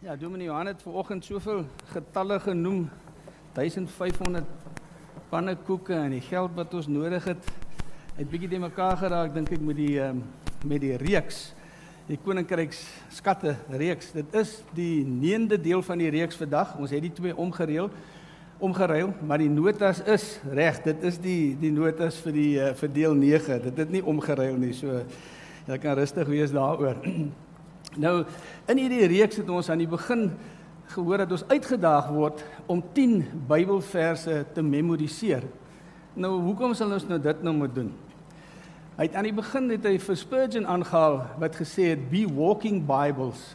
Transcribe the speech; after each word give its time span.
Ja, 0.00 0.14
Dominee 0.16 0.46
Johan 0.46 0.66
het 0.66 0.82
vanoggend 0.82 1.24
soveel 1.24 1.66
getalle 1.92 2.38
genoem. 2.40 2.88
1500 3.52 4.44
pannekoeke 5.28 5.92
en 5.92 6.14
die 6.14 6.22
geld 6.24 6.54
wat 6.56 6.74
ons 6.74 6.86
nodig 6.88 7.24
het. 7.28 7.50
Het 8.16 8.30
bietjie 8.30 8.48
te 8.48 8.60
mekaar 8.62 8.96
geraak 8.96 9.34
dink 9.34 9.52
ek 9.52 9.60
met 9.60 9.76
die 9.76 9.98
um, 10.00 10.22
met 10.64 10.80
die 10.80 10.94
reeks. 10.96 11.50
Die 12.08 12.16
koninkryks 12.16 12.80
skatte 13.12 13.58
reeks. 13.68 14.14
Dit 14.16 14.32
is 14.40 14.54
die 14.72 15.04
9de 15.04 15.60
deel 15.60 15.84
van 15.84 16.00
die 16.00 16.08
reeks 16.16 16.40
vandag. 16.40 16.72
Ons 16.80 16.96
het 16.96 17.04
die 17.04 17.12
twee 17.20 17.36
omgereël 17.36 17.92
omgeruil, 18.56 19.12
maar 19.20 19.44
die 19.44 19.52
notas 19.52 20.00
is 20.08 20.30
reg. 20.48 20.80
Dit 20.88 21.04
is 21.12 21.20
die 21.20 21.58
die 21.60 21.74
notas 21.76 22.16
vir 22.24 22.38
die 22.38 22.48
uh, 22.56 22.72
vir 22.80 22.96
deel 22.96 23.20
9. 23.20 23.60
Dit 23.68 23.84
het 23.84 23.92
nie 23.92 24.04
omgeruil 24.16 24.56
nie. 24.64 24.72
So 24.80 25.04
jy 25.68 25.80
kan 25.84 26.00
rustig 26.00 26.32
wees 26.32 26.56
daaroor. 26.56 27.04
Nou 27.98 28.24
in 28.70 28.78
hierdie 28.78 29.08
reeks 29.10 29.40
het 29.40 29.48
ons 29.50 29.70
aan 29.70 29.80
die 29.82 29.90
begin 29.90 30.28
gehoor 30.94 31.24
dat 31.24 31.32
ons 31.34 31.46
uitgedaag 31.50 32.10
word 32.14 32.44
om 32.70 32.82
10 32.94 33.24
Bybelverse 33.48 34.44
te 34.54 34.62
memoriseer. 34.62 35.42
Nou 36.14 36.36
hoekom 36.44 36.74
sal 36.74 36.94
ons 36.94 37.06
nou 37.08 37.18
dit 37.22 37.42
nou 37.42 37.54
moet 37.54 37.74
doen? 37.74 37.90
Hy 38.98 39.08
het 39.08 39.14
aan 39.16 39.26
die 39.26 39.34
begin 39.34 39.70
het 39.72 39.86
hy 39.88 39.96
vir 40.02 40.18
Spurgeon 40.18 40.66
aangehaal 40.68 41.22
wat 41.40 41.58
gesê 41.58 41.94
het 41.94 42.02
be 42.10 42.26
walking 42.28 42.82
bibles. 42.86 43.54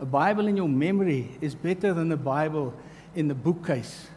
A 0.00 0.06
Bible 0.08 0.48
in 0.48 0.56
your 0.56 0.70
memory 0.70 1.36
is 1.40 1.54
better 1.54 1.94
than 1.94 2.10
a 2.12 2.18
Bible 2.18 2.72
in 3.14 3.28
the 3.28 3.34
bookcase. 3.34 4.08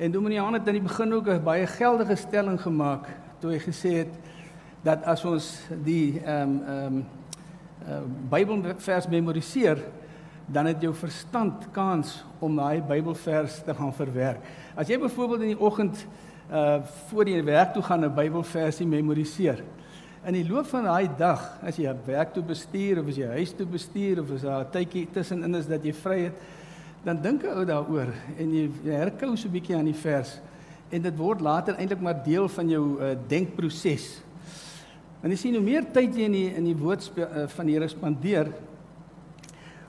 En 0.00 0.12
Dominee 0.12 0.38
Jan 0.38 0.54
het 0.54 0.68
aan 0.68 0.78
die 0.78 0.88
begin 0.88 1.12
ook 1.12 1.28
'n 1.28 1.44
baie 1.44 1.66
geldige 1.66 2.16
stelling 2.16 2.60
gemaak 2.60 3.08
toe 3.40 3.50
hy 3.50 3.58
gesê 3.58 3.92
het 4.04 4.12
dat 4.82 5.04
as 5.04 5.24
ons 5.24 5.68
die 5.84 6.20
ehm 6.24 6.48
um, 6.48 6.62
ehm 6.64 6.86
um, 6.86 7.04
uh, 7.88 8.00
Bybelvers 8.30 9.08
memoriseer, 9.08 9.78
dan 10.46 10.66
het 10.66 10.82
jou 10.82 10.94
verstand 10.94 11.68
kans 11.72 12.24
om 12.38 12.56
daai 12.56 12.82
Bybelvers 12.82 13.62
te 13.64 13.74
gaan 13.74 13.94
verwerk. 13.94 14.42
As 14.74 14.88
jy 14.88 14.98
byvoorbeeld 14.98 15.40
in 15.46 15.54
die 15.54 15.60
oggend 15.60 16.06
uh 16.50 16.80
voor 17.08 17.28
jy 17.28 17.44
werk 17.44 17.72
toe 17.72 17.82
gaan 17.82 18.04
'n 18.04 18.14
Bybelversie 18.14 18.86
memoriseer. 18.86 19.62
In 20.26 20.32
die 20.32 20.48
loop 20.48 20.66
van 20.66 20.84
daai 20.84 21.08
dag, 21.16 21.58
as 21.62 21.76
jy 21.76 21.94
werk 22.04 22.32
toe 22.32 22.42
bestuur 22.42 23.00
of 23.00 23.08
as 23.08 23.16
jy 23.16 23.26
huis 23.26 23.52
toe 23.52 23.66
bestuur 23.66 24.20
of 24.20 24.30
as 24.30 24.42
daar 24.42 24.64
'n 24.64 24.70
tydjie 24.70 25.06
tussenin 25.12 25.54
is 25.54 25.66
dat 25.66 25.84
jy 25.84 25.92
vry 25.92 26.18
het, 26.24 26.34
dan 27.04 27.22
dink 27.22 27.42
'n 27.42 27.54
ou 27.56 27.64
daaroor 27.64 28.12
en 28.38 28.52
jy, 28.52 28.70
jy 28.84 28.92
herkou 28.92 29.36
so 29.36 29.48
'n 29.48 29.52
bietjie 29.52 29.76
aan 29.76 29.84
die 29.84 29.94
vers 29.94 30.40
en 30.90 31.02
dit 31.02 31.16
word 31.16 31.40
later 31.40 31.74
eintlik 31.74 32.00
maar 32.00 32.22
deel 32.24 32.48
van 32.48 32.68
jou 32.68 32.84
uh, 33.00 33.16
denkproses. 33.28 34.20
En 35.20 35.28
jy 35.28 35.36
sien 35.36 35.56
hoe 35.58 35.64
meer 35.64 35.84
tyd 35.92 36.16
jy 36.16 36.28
in 36.30 36.36
die 36.36 36.48
in 36.56 36.68
die 36.70 36.76
woord 36.78 37.04
uh, 37.20 37.44
van 37.52 37.68
die 37.68 37.74
Here 37.76 37.88
spandeer, 37.92 38.48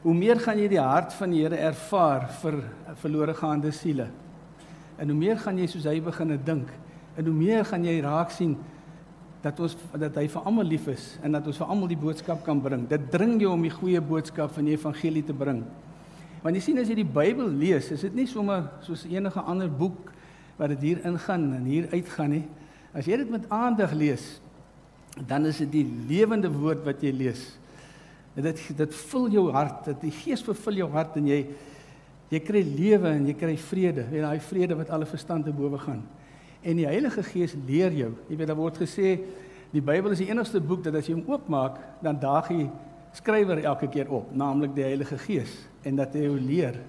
hoe 0.02 0.16
meer 0.18 0.42
gaan 0.44 0.60
jy 0.60 0.68
die 0.74 0.82
hart 0.82 1.14
van 1.16 1.32
die 1.32 1.44
Here 1.46 1.60
ervaar 1.70 2.28
vir 2.42 2.60
verlore 3.00 3.36
gaande 3.38 3.72
siele. 3.76 4.10
En 5.00 5.14
hoe 5.14 5.18
meer 5.18 5.40
gaan 5.40 5.60
jy 5.62 5.70
soos 5.72 5.88
hy 5.88 6.00
begine 6.04 6.38
dink 6.38 6.70
en 7.18 7.28
hoe 7.28 7.36
meer 7.36 7.66
gaan 7.68 7.84
jy 7.84 7.98
raak 8.04 8.32
sien 8.32 8.54
dat 9.42 9.58
ons 9.60 9.74
dat 10.00 10.16
hy 10.20 10.28
vir 10.32 10.46
almal 10.48 10.68
lief 10.68 10.86
is 10.92 11.08
en 11.26 11.34
dat 11.36 11.48
ons 11.50 11.58
vir 11.60 11.72
almal 11.74 11.90
die 11.90 12.00
boodskap 12.00 12.44
kan 12.46 12.62
bring. 12.62 12.86
Dit 12.90 13.10
dring 13.14 13.40
jou 13.42 13.56
om 13.56 13.64
die 13.66 13.74
goeie 13.74 14.02
boodskap 14.04 14.54
van 14.56 14.68
die 14.68 14.76
evangelie 14.76 15.24
te 15.26 15.36
bring. 15.36 15.64
Want 16.44 16.58
jy 16.58 16.62
sien 16.66 16.82
as 16.82 16.90
jy 16.90 17.00
die 17.02 17.08
Bybel 17.08 17.50
lees, 17.50 17.92
is 17.94 18.04
dit 18.06 18.16
nie 18.18 18.28
sommer 18.30 18.68
soos 18.86 19.08
enige 19.10 19.42
ander 19.42 19.70
boek 19.70 20.12
wat 20.60 20.74
dit 20.76 20.88
hier 20.92 21.04
ingaan 21.08 21.52
en 21.58 21.68
hier 21.70 21.90
uitgaan 21.94 22.36
nie. 22.36 22.46
As 22.94 23.08
jy 23.10 23.22
dit 23.22 23.34
met 23.34 23.48
aandag 23.54 23.94
lees, 23.98 24.26
dan 25.20 25.46
is 25.46 25.58
dit 25.58 25.72
die 25.72 25.88
lewende 26.08 26.52
woord 26.52 26.86
wat 26.86 27.02
jy 27.04 27.12
lees. 27.12 27.44
En 28.36 28.46
dit 28.48 28.62
dit 28.78 28.96
vul 28.96 29.28
jou 29.30 29.50
hart, 29.52 29.86
dit 29.86 30.08
die 30.08 30.14
Gees 30.16 30.44
vervul 30.44 30.80
jou 30.84 30.90
hart 30.94 31.18
en 31.20 31.28
jy 31.28 31.44
jy 32.32 32.40
kry 32.40 32.62
lewe 32.64 33.10
en 33.12 33.26
jy 33.28 33.34
kry 33.36 33.58
vrede. 33.60 34.06
Weet 34.08 34.24
daai 34.24 34.40
vrede 34.40 34.78
wat 34.80 34.92
alle 34.96 35.06
verstand 35.06 35.46
te 35.46 35.52
bowe 35.52 35.80
gaan. 35.82 36.06
En 36.64 36.78
die 36.80 36.88
Heilige 36.88 37.24
Gees 37.28 37.58
leer 37.68 37.92
jou. 37.92 38.14
Jy 38.30 38.38
weet 38.40 38.48
daar 38.48 38.60
word 38.60 38.80
gesê 38.80 39.18
die 39.72 39.84
Bybel 39.84 40.14
is 40.16 40.22
die 40.24 40.30
enigste 40.30 40.62
boek 40.64 40.84
dat 40.86 40.96
as 40.96 41.08
jy 41.08 41.18
hom 41.18 41.28
oopmaak, 41.32 41.78
dan 42.04 42.20
daag 42.20 42.48
hy 42.52 42.70
skrywer 43.16 43.60
elke 43.64 43.90
keer 43.92 44.08
op, 44.12 44.32
naamlik 44.36 44.74
die 44.76 44.84
Heilige 44.84 45.18
Gees 45.26 45.52
en 45.84 46.00
dat 46.00 46.16
hy 46.16 46.24
jou 46.30 46.38
leer. 46.40 46.80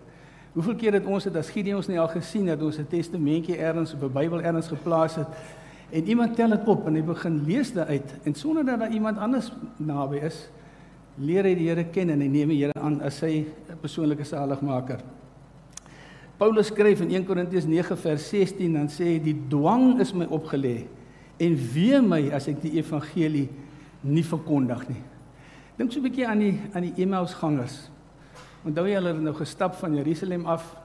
Hoeveel 0.52 0.76
keer 0.78 0.96
het 0.98 1.06
ons 1.08 1.24
dit 1.24 1.36
as 1.38 1.50
Gideon 1.50 1.80
ons 1.80 1.88
nie 1.88 1.98
al 1.98 2.10
gesien 2.12 2.46
dat 2.46 2.62
ons 2.62 2.78
'n 2.78 2.86
testamentjie 2.86 3.56
ergens 3.56 3.94
op 3.94 4.02
'n 4.02 4.12
Bybel 4.12 4.42
ergens 4.42 4.68
geplaas 4.68 5.16
het 5.16 5.28
en 5.92 6.08
iemand 6.08 6.36
tel 6.36 6.54
dit 6.54 6.68
op 6.72 6.86
en 6.88 6.96
hy 6.96 7.02
begin 7.04 7.42
lees 7.44 7.72
dit 7.76 7.86
uit 7.86 8.14
en 8.24 8.34
sonder 8.34 8.64
dat 8.64 8.80
daar 8.80 8.92
iemand 8.92 9.18
anders 9.20 9.50
naby 9.76 10.22
is, 10.24 10.46
leer 11.20 11.44
hy 11.44 11.52
die 11.58 11.68
Here 11.68 11.84
ken 11.92 12.14
en 12.14 12.22
hy 12.24 12.28
neem 12.32 12.52
die 12.54 12.62
Here 12.62 12.78
aan 12.80 13.00
as 13.04 13.20
sy 13.20 13.44
persoonlike 13.82 14.24
saligmaker. 14.24 15.02
Paulus 16.40 16.72
skryf 16.72 17.04
in 17.04 17.12
1 17.12 17.26
Korintiërs 17.28 17.68
9 17.68 17.96
vers 18.00 18.28
16 18.32 18.72
dan 18.78 18.88
sê 18.90 19.12
hy 19.12 19.18
die 19.22 19.36
dwang 19.52 20.00
is 20.02 20.14
my 20.16 20.26
opgelê 20.32 20.86
en 21.42 21.56
wee 21.74 22.00
my 22.02 22.22
as 22.34 22.48
ek 22.50 22.62
die 22.64 22.78
evangelie 22.80 23.48
nie 24.02 24.24
verkondig 24.26 24.88
nie. 24.88 25.02
Dink 25.76 25.92
so 25.92 26.00
'n 26.00 26.08
bietjie 26.08 26.26
aan 26.26 26.40
die 26.40 26.56
aan 26.72 26.82
die 26.88 27.02
Emmaus 27.02 27.34
gangers. 27.34 27.90
Onthou 28.64 28.86
jy 28.86 28.94
hulle 28.94 29.12
het 29.12 29.22
nou 29.22 29.34
gestap 29.34 29.74
van 29.74 29.94
Jerusalem 29.94 30.46
af 30.46 30.81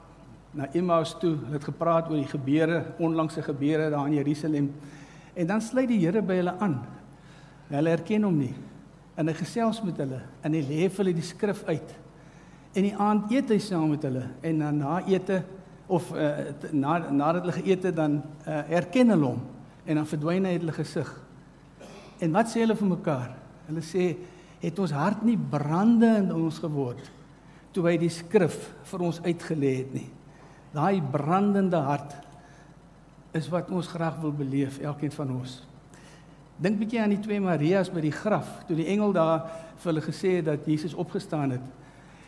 na 0.57 0.65
Emmaus 0.73 1.13
toe, 1.21 1.35
hulle 1.35 1.59
het 1.59 1.67
gepraat 1.67 2.07
oor 2.09 2.17
die 2.17 2.29
gebeure, 2.29 2.79
onlangse 3.03 3.43
gebeure 3.45 3.91
daar 3.93 4.07
in 4.09 4.17
Jerusalem. 4.17 4.71
En 5.37 5.47
dan 5.47 5.61
sluit 5.61 5.89
die 5.91 5.99
Here 6.01 6.23
by 6.25 6.39
hulle 6.39 6.55
aan. 6.57 6.79
Hulle 7.69 7.93
herken 7.93 8.25
hom 8.25 8.39
nie. 8.41 8.53
En 9.17 9.29
hy 9.29 9.35
gesels 9.37 9.83
met 9.85 9.99
hulle 10.01 10.23
en 10.45 10.55
hy 10.57 10.63
lê 10.65 10.87
vir 10.87 11.03
hulle 11.03 11.13
die 11.17 11.25
skrif 11.25 11.61
uit. 11.69 11.93
En 12.73 12.85
die 12.85 12.95
aand 13.01 13.31
eet 13.33 13.53
hy 13.53 13.59
saam 13.61 13.91
met 13.93 14.05
hulle 14.05 14.25
en 14.45 14.65
dan 14.65 14.81
na 14.81 14.97
ete 15.09 15.41
of 15.87 16.09
uh, 16.13 16.49
na 16.73 16.97
nadat 17.05 17.45
hulle 17.45 17.57
geëet 17.59 17.87
het 17.89 17.97
dan 17.97 18.19
uh, 18.19 18.59
erken 18.79 19.13
hulle 19.13 19.31
hom 19.33 19.45
en 19.87 20.01
dan 20.01 20.09
verdwyn 20.09 20.45
hy 20.45 20.57
uit 20.57 20.65
hulle 20.65 20.77
gesig. 20.77 21.13
En 22.21 22.33
wat 22.33 22.49
sê 22.51 22.65
hulle 22.65 22.77
vir 22.77 22.91
mekaar? 22.91 23.31
Hulle 23.69 23.85
sê 23.85 24.09
het 24.61 24.81
ons 24.81 24.93
hart 24.93 25.21
nie 25.25 25.37
brande 25.37 26.09
in 26.23 26.33
ons 26.33 26.61
geword 26.65 27.13
toe 27.73 27.85
hy 27.85 27.97
die 28.01 28.09
skrif 28.09 28.55
vir 28.89 29.03
ons 29.05 29.19
uitgelê 29.21 29.73
het 29.83 29.91
nie. 29.93 30.07
Daai 30.75 31.01
brandende 31.01 31.79
hart 31.83 32.15
is 33.37 33.47
wat 33.53 33.69
ons 33.71 33.87
graag 33.87 34.19
wil 34.21 34.33
beleef, 34.35 34.79
elkeen 34.79 35.13
van 35.13 35.31
ons. 35.37 35.61
Dink 36.57 36.79
bietjie 36.79 37.01
aan 37.03 37.13
die 37.13 37.21
twee 37.21 37.41
Marias 37.41 37.91
by 37.93 38.01
die 38.01 38.13
graf, 38.13 38.47
toe 38.65 38.75
die 38.77 38.87
engel 38.89 39.13
daar 39.13 39.45
vir 39.77 39.91
hulle 39.91 40.05
gesê 40.05 40.39
het 40.39 40.47
dat 40.49 40.65
Jesus 40.65 40.95
opgestaan 40.97 41.53
het 41.57 41.75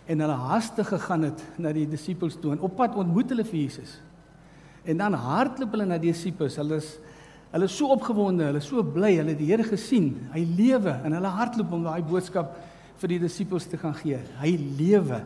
en 0.09 0.21
hulle 0.23 0.37
hastig 0.49 0.87
gegaan 0.89 1.27
het 1.27 1.41
na 1.61 1.69
die 1.73 1.85
disippels 1.89 2.37
toe 2.41 2.55
en 2.55 2.63
op 2.65 2.73
pad 2.77 2.95
ontmoet 2.97 3.29
hulle 3.29 3.45
vir 3.45 3.59
Jesus. 3.59 3.91
En 4.89 4.97
dan 4.97 5.13
hardloop 5.13 5.75
hulle 5.75 5.85
na 5.85 5.99
die 6.01 6.09
disippels. 6.09 6.57
Hulle 6.57 6.79
is 6.81 6.95
hulle 7.49 7.65
is 7.65 7.75
so 7.77 7.89
opgewonde, 7.93 8.45
hulle 8.45 8.61
is 8.61 8.67
so 8.69 8.81
bly, 8.85 9.15
hulle 9.17 9.33
het 9.33 9.39
die 9.41 9.49
Here 9.49 9.65
gesien. 9.65 10.11
Hy 10.33 10.43
lewe 10.57 10.95
en 11.05 11.15
hulle 11.17 11.31
hardloop 11.33 11.71
om 11.77 11.85
daai 11.85 12.01
boodskap 12.05 12.55
vir 13.01 13.13
die 13.15 13.21
disippels 13.23 13.65
te 13.69 13.77
gaan 13.81 13.95
gee. 13.97 14.19
Hy 14.41 14.51
lewe. 14.77 15.23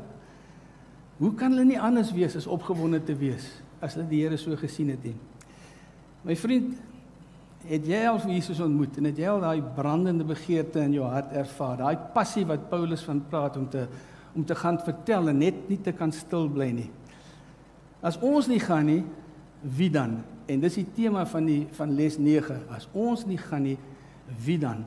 Hoe 1.18 1.34
kan 1.38 1.54
hulle 1.54 1.68
nie 1.68 1.80
anders 1.80 2.12
wees 2.16 2.36
as 2.40 2.50
opgewonde 2.50 3.02
te 3.06 3.16
wees 3.18 3.46
as 3.84 3.98
hulle 3.98 4.08
die 4.10 4.24
Here 4.24 4.38
so 4.40 4.56
gesien 4.58 4.94
het 4.94 5.04
nie? 5.06 5.16
My 6.24 6.36
vriend, 6.40 6.74
het 7.68 7.86
jy 7.88 8.00
al 8.08 8.20
Jesus 8.28 8.62
ontmoet 8.64 8.98
en 9.00 9.10
het 9.10 9.20
jy 9.20 9.28
al 9.30 9.44
daai 9.44 9.62
brandende 9.76 10.26
begeerte 10.28 10.82
in 10.84 10.96
jou 10.98 11.08
hart 11.08 11.36
ervaar? 11.36 11.78
Daai 11.84 12.10
passie 12.16 12.46
wat 12.48 12.70
Paulus 12.72 13.04
van 13.06 13.22
praat 13.30 13.60
om 13.60 13.70
te 13.70 13.88
om 14.34 14.42
te 14.46 14.56
gaan 14.58 14.80
vertel 14.82 15.30
en 15.30 15.38
net 15.38 15.68
nie 15.70 15.78
te 15.78 15.92
kan 15.94 16.10
stil 16.12 16.48
bly 16.50 16.72
nie. 16.74 16.88
As 18.02 18.16
ons 18.18 18.48
nie 18.50 18.58
gaan 18.58 18.88
nie, 18.90 19.04
wie 19.78 19.92
dan? 19.94 20.16
En 20.50 20.64
dis 20.64 20.80
die 20.80 20.88
tema 20.96 21.22
van 21.30 21.46
die 21.46 21.60
van 21.78 21.94
les 21.94 22.18
9. 22.18 22.64
As 22.74 22.88
ons 22.98 23.28
nie 23.30 23.38
gaan 23.38 23.68
nie, 23.68 23.78
wie 24.42 24.58
dan? 24.58 24.82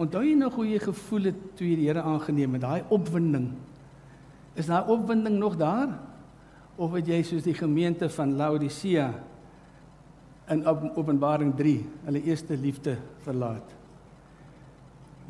Onthou 0.00 0.24
jy 0.26 0.34
nog 0.34 0.58
hoe 0.58 0.66
jy 0.66 0.80
gevoel 0.82 1.30
het 1.30 1.38
toe 1.54 1.68
jy 1.68 1.76
die 1.78 1.86
Here 1.88 2.02
aangeneem 2.02 2.58
het, 2.58 2.64
daai 2.66 2.82
opwinding? 2.90 3.52
Is 4.54 4.66
daai 4.66 4.86
opwinding 4.90 5.38
nog 5.38 5.56
daar? 5.56 5.92
Of 6.80 6.94
het 6.96 7.06
jy 7.06 7.22
soos 7.22 7.44
die 7.44 7.54
gemeente 7.54 8.08
van 8.10 8.36
Laodicea 8.36 9.10
in 10.50 10.64
Openbaring 10.66 11.52
3 11.56 11.76
hulle 12.08 12.22
eerste 12.26 12.56
liefde 12.58 12.96
verlaat. 13.22 13.76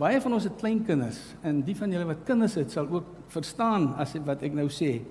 Baie 0.00 0.20
van 0.22 0.32
ons 0.32 0.46
het 0.48 0.56
kleinkinders 0.56 1.18
en 1.44 1.60
die 1.66 1.76
van 1.76 1.92
julle 1.92 2.08
wat 2.08 2.22
kinders 2.24 2.56
het 2.56 2.72
sal 2.72 2.88
ook 2.88 3.08
verstaan 3.34 3.90
as 4.00 4.14
wat 4.24 4.46
ek 4.46 4.56
nou 4.56 4.68
sê. 4.72 5.02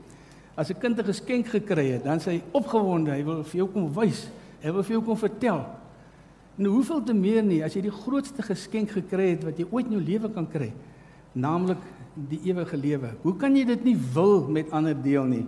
As 0.57 0.71
'n 0.71 0.79
kind 0.79 0.97
'n 0.99 1.05
geskenk 1.05 1.47
gekry 1.47 1.91
het, 1.91 2.03
dan 2.03 2.19
sê 2.19 2.31
hy 2.31 2.41
opgewonde, 2.51 3.11
hy 3.11 3.23
wil 3.23 3.43
vir 3.43 3.57
jou 3.57 3.67
kom 3.67 3.93
wys, 3.93 4.29
hy 4.61 4.71
wil 4.71 4.83
vir 4.83 4.93
jou 4.93 5.03
kom 5.03 5.17
vertel. 5.17 5.65
Nou 6.57 6.73
hoeveel 6.73 7.03
te 7.03 7.13
meer 7.13 7.43
nie 7.43 7.63
as 7.63 7.73
jy 7.75 7.81
die 7.81 7.91
grootste 7.91 8.41
geskenk 8.41 8.89
gekry 8.89 9.29
het 9.29 9.43
wat 9.43 9.57
jy 9.57 9.65
ooit 9.71 9.85
in 9.85 9.91
jou 9.91 10.01
lewe 10.01 10.29
kan 10.29 10.47
kry, 10.47 10.73
naamlik 11.33 11.77
die 12.15 12.39
ewige 12.49 12.77
lewe. 12.77 13.13
Hoe 13.21 13.35
kan 13.37 13.55
jy 13.55 13.65
dit 13.65 13.83
nie 13.83 13.97
wil 14.13 14.47
met 14.47 14.71
ander 14.71 14.95
deel 14.95 15.23
nie? 15.29 15.45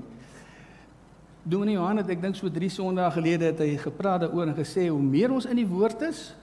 Dominee 1.43 1.73
Johan 1.73 1.97
het 1.97 2.09
ek 2.13 2.21
dink 2.21 2.37
so 2.37 2.49
3 2.53 2.69
Sondae 2.69 3.09
gelede 3.15 3.49
het 3.49 3.63
hy 3.63 3.73
gepraat 3.81 4.27
daaroor 4.27 4.51
en 4.51 4.57
gesê 4.57 4.85
hoe 4.91 5.01
meer 5.01 5.33
ons 5.33 5.47
in 5.49 5.57
die 5.57 5.65
woord 5.65 6.03
is, 6.05 6.35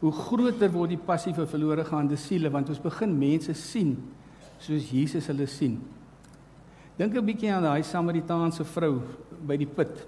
hoe 0.00 0.10
groter 0.12 0.72
word 0.72 0.96
die 0.96 1.04
passie 1.06 1.34
vir 1.36 1.46
verlore 1.46 1.84
gaande 1.86 2.18
siele 2.18 2.50
want 2.50 2.72
ons 2.72 2.82
begin 2.82 3.12
mense 3.14 3.54
sien 3.54 3.94
soos 4.58 4.90
Jesus 4.90 5.28
hulle 5.30 5.46
sien. 5.46 5.78
Dink 6.98 7.14
'n 7.14 7.24
bietjie 7.24 7.52
aan 7.52 7.62
daai 7.62 7.82
Samaritaanse 7.82 8.64
vrou 8.64 9.00
by 9.46 9.56
die 9.56 9.66
put. 9.66 10.06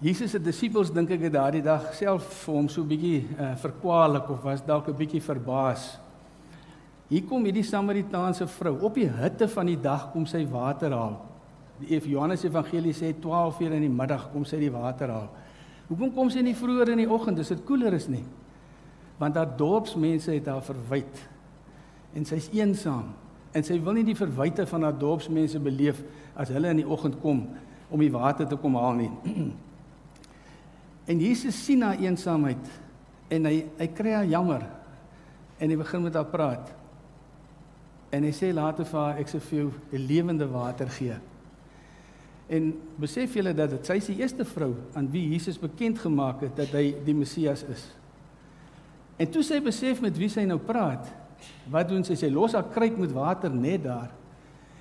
Jesus 0.00 0.30
se 0.30 0.38
disippels 0.38 0.90
dink 0.90 1.10
ek 1.10 1.20
het 1.20 1.32
daardie 1.32 1.62
dag 1.62 1.94
self 1.94 2.24
vir 2.44 2.54
hom 2.54 2.68
so 2.68 2.82
'n 2.82 2.88
bietjie 2.88 3.28
uh, 3.38 3.54
verkwalik 3.56 4.30
of 4.30 4.42
was 4.44 4.60
dalk 4.60 4.88
'n 4.88 4.96
bietjie 4.96 5.20
verbaas. 5.20 6.00
Hier 7.10 7.24
kom 7.26 7.42
hierdie 7.42 7.66
Samaritaanse 7.66 8.46
vrou 8.46 8.76
op 8.86 8.94
die 8.94 9.08
hitte 9.10 9.48
van 9.50 9.66
die 9.66 9.78
dag 9.82 10.12
kom 10.12 10.28
sy 10.30 10.44
water 10.46 10.94
haal. 10.94 11.16
Die 11.82 11.98
Johannes 11.98 12.44
Evangelie 12.46 12.94
sê 12.94 13.10
12 13.18 13.64
uur 13.64 13.74
in 13.74 13.86
die 13.88 13.90
middag 13.90 14.28
kom 14.30 14.44
sy 14.46 14.60
die 14.60 14.70
water 14.70 15.10
haal. 15.10 15.26
Hoekom 15.88 16.12
kom 16.14 16.30
sy 16.30 16.44
nie 16.46 16.54
vroeër 16.54 16.92
in 16.94 17.02
die 17.02 17.10
oggend 17.10 17.42
as 17.42 17.50
dit 17.50 17.64
koeler 17.66 17.96
is 17.98 18.06
nie? 18.06 18.22
Want 19.18 19.40
haar 19.40 19.50
dorpsmense 19.58 20.30
het 20.36 20.46
haar 20.46 20.62
verwyd. 20.62 21.24
En 22.14 22.28
sy's 22.28 22.46
eensaam 22.54 23.10
en 23.50 23.66
sy 23.66 23.80
wil 23.82 23.98
nie 23.98 24.06
die 24.06 24.14
verwyte 24.14 24.62
van 24.70 24.86
haar 24.86 24.94
dorpsmense 24.94 25.58
beleef 25.58 26.04
as 26.38 26.52
hulle 26.54 26.70
in 26.70 26.84
die 26.84 26.86
oggend 26.86 27.18
kom 27.24 27.42
om 27.90 27.98
die 27.98 28.12
water 28.14 28.46
te 28.46 28.58
kom 28.60 28.78
haal 28.78 28.94
nie. 29.02 29.10
En 31.10 31.18
Jesus 31.18 31.56
sien 31.58 31.80
haar 31.82 31.98
eensaamheid 31.98 32.68
en 33.34 33.46
hy 33.48 33.54
hy 33.80 33.86
kry 33.98 34.12
haar 34.14 34.28
jammer 34.30 34.62
en 35.58 35.72
hy 35.72 35.78
begin 35.80 36.04
met 36.04 36.14
haar 36.14 36.28
praat. 36.30 36.68
En 38.10 38.24
hy 38.26 38.32
sê 38.34 38.50
later 38.54 38.84
vir 38.84 39.00
haar 39.00 39.20
ek 39.22 39.28
sê 39.30 39.40
vir 39.50 39.58
jou 39.58 39.70
die 39.92 40.02
lewende 40.02 40.48
water 40.50 40.90
gee. 40.90 41.16
En 42.50 42.72
besef 42.98 43.36
julle 43.38 43.52
dat 43.54 43.70
dit 43.70 43.86
sy 43.86 44.00
is 44.00 44.08
die 44.10 44.18
eerste 44.18 44.44
vrou 44.44 44.72
aan 44.98 45.06
wie 45.12 45.28
Jesus 45.30 45.60
bekend 45.60 46.00
gemaak 46.02 46.42
het 46.42 46.56
dat 46.58 46.72
hy 46.74 46.88
die 47.06 47.14
Messias 47.14 47.62
is. 47.70 47.84
En 49.20 49.28
toe 49.30 49.44
sy 49.46 49.60
besef 49.62 50.00
met 50.02 50.16
wie 50.18 50.30
sy 50.32 50.42
nou 50.48 50.58
praat, 50.58 51.06
wat 51.70 51.90
doen 51.90 52.02
sy? 52.04 52.16
Sy 52.18 52.30
los 52.32 52.56
haar 52.56 52.66
kruik 52.72 52.98
met 52.98 53.12
water 53.14 53.52
net 53.54 53.84
daar 53.86 54.10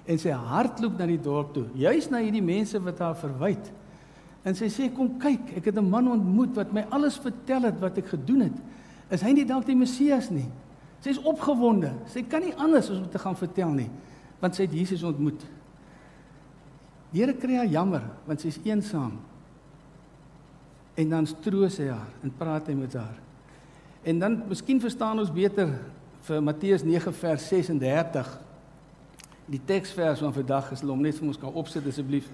en 0.09 0.17
sy 0.17 0.33
hardloop 0.33 0.95
na 0.97 1.05
die 1.05 1.19
dorp 1.21 1.51
toe, 1.53 1.67
juis 1.77 2.07
na 2.09 2.23
hierdie 2.23 2.41
mense 2.41 2.79
wat 2.81 3.01
haar 3.03 3.17
verwyd. 3.19 3.67
En 4.47 4.55
sy 4.57 4.65
sê 4.73 4.87
kom 4.95 5.11
kyk, 5.21 5.51
ek 5.59 5.69
het 5.69 5.77
'n 5.77 5.85
man 5.85 6.07
ontmoet 6.09 6.55
wat 6.55 6.73
my 6.73 6.85
alles 6.89 7.19
vertel 7.19 7.67
het 7.69 7.77
wat 7.79 7.97
ek 7.97 8.07
gedoen 8.07 8.41
het. 8.41 8.57
Is 9.11 9.21
hy 9.21 9.33
nie 9.33 9.45
dalk 9.45 9.65
die 9.65 9.75
Messias 9.75 10.31
nie? 10.31 10.49
Sy's 11.03 11.19
opgewonde. 11.23 11.93
Sy 12.11 12.25
kan 12.27 12.43
nie 12.43 12.55
anders 12.59 12.89
as 12.91 12.99
om 12.99 13.07
te 13.11 13.21
gaan 13.21 13.37
vertel 13.39 13.71
nie, 13.75 13.89
want 14.41 14.57
sy 14.57 14.67
het 14.67 14.75
Jesus 14.75 15.05
ontmoet. 15.07 15.45
Die 17.09 17.23
Here 17.23 17.33
kry 17.33 17.57
haar 17.57 17.69
jammer 17.69 18.03
want 18.27 18.43
sy's 18.43 18.59
eensaam. 18.67 19.15
En 20.99 21.15
dan 21.15 21.27
troos 21.43 21.79
hy 21.79 21.87
haar 21.89 22.11
en 22.25 22.33
praat 22.37 22.67
hy 22.69 22.75
met 22.77 22.93
haar. 22.99 23.17
En 24.03 24.19
dan 24.19 24.37
miskien 24.49 24.81
verstaan 24.83 25.19
ons 25.19 25.31
beter 25.33 25.71
vir 26.27 26.43
Matteus 26.43 26.83
9 26.85 27.13
vers 27.15 27.47
36. 27.49 28.29
Die 29.49 29.61
teksvers 29.65 30.21
van 30.23 30.35
vandag 30.35 30.71
is 30.75 30.83
om 30.83 31.01
net 31.01 31.17
vir 31.17 31.31
ons 31.31 31.39
kan 31.41 31.55
opsit 31.57 31.87
asseblief. 31.89 32.27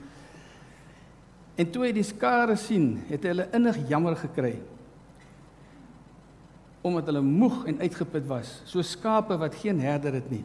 En 1.55 1.69
toe 1.71 1.85
hy 1.85 1.93
die 1.95 2.03
skare 2.03 2.57
sien, 2.59 2.97
het 3.07 3.23
hy 3.23 3.31
hulle 3.31 3.47
innig 3.55 3.77
jammer 3.87 4.17
gekry. 4.19 4.57
Omdat 6.85 7.09
hulle 7.09 7.23
moeg 7.25 7.63
en 7.65 7.79
uitgeput 7.81 8.27
was, 8.29 8.59
so 8.69 8.83
skape 8.85 9.37
wat 9.41 9.57
geen 9.57 9.79
herder 9.81 10.19
het 10.19 10.27
nie. 10.29 10.43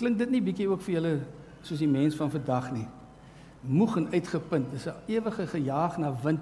Klink 0.00 0.18
dit 0.18 0.32
nie 0.34 0.42
bietjie 0.42 0.66
ook 0.70 0.82
vir 0.82 0.96
julle 0.96 1.14
soos 1.62 1.78
die 1.78 1.90
mens 1.90 2.18
van 2.18 2.32
vandag 2.32 2.72
nie? 2.74 2.88
moeg 3.62 3.96
en 3.96 4.08
uitgeput. 4.10 4.70
Dis 4.70 4.86
'n 4.86 4.94
ewige 5.06 5.46
gejaag 5.46 5.96
na 5.98 6.14
wind 6.22 6.40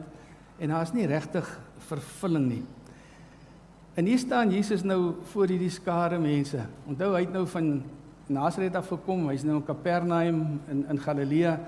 en 0.59 0.69
daar's 0.69 0.93
nie 0.93 1.07
regtig 1.07 1.61
vervulling 1.79 2.47
nie. 2.47 2.65
En 3.95 4.05
hier 4.05 4.19
staan 4.19 4.51
Jesus 4.51 4.83
nou 4.83 5.15
voor 5.23 5.47
hierdie 5.47 5.71
skare 5.71 6.19
mense. 6.19 6.61
Onthou 6.87 7.15
hy 7.15 7.21
het 7.21 7.33
nou 7.33 7.47
van 7.47 7.83
Nasaret 8.27 8.75
af 8.75 8.87
gekom. 8.87 9.29
Hy's 9.29 9.43
nou 9.43 9.57
in 9.57 9.65
Kapernaum 9.65 10.61
in 10.69 10.87
in 10.89 10.99
Galilea 10.99 11.61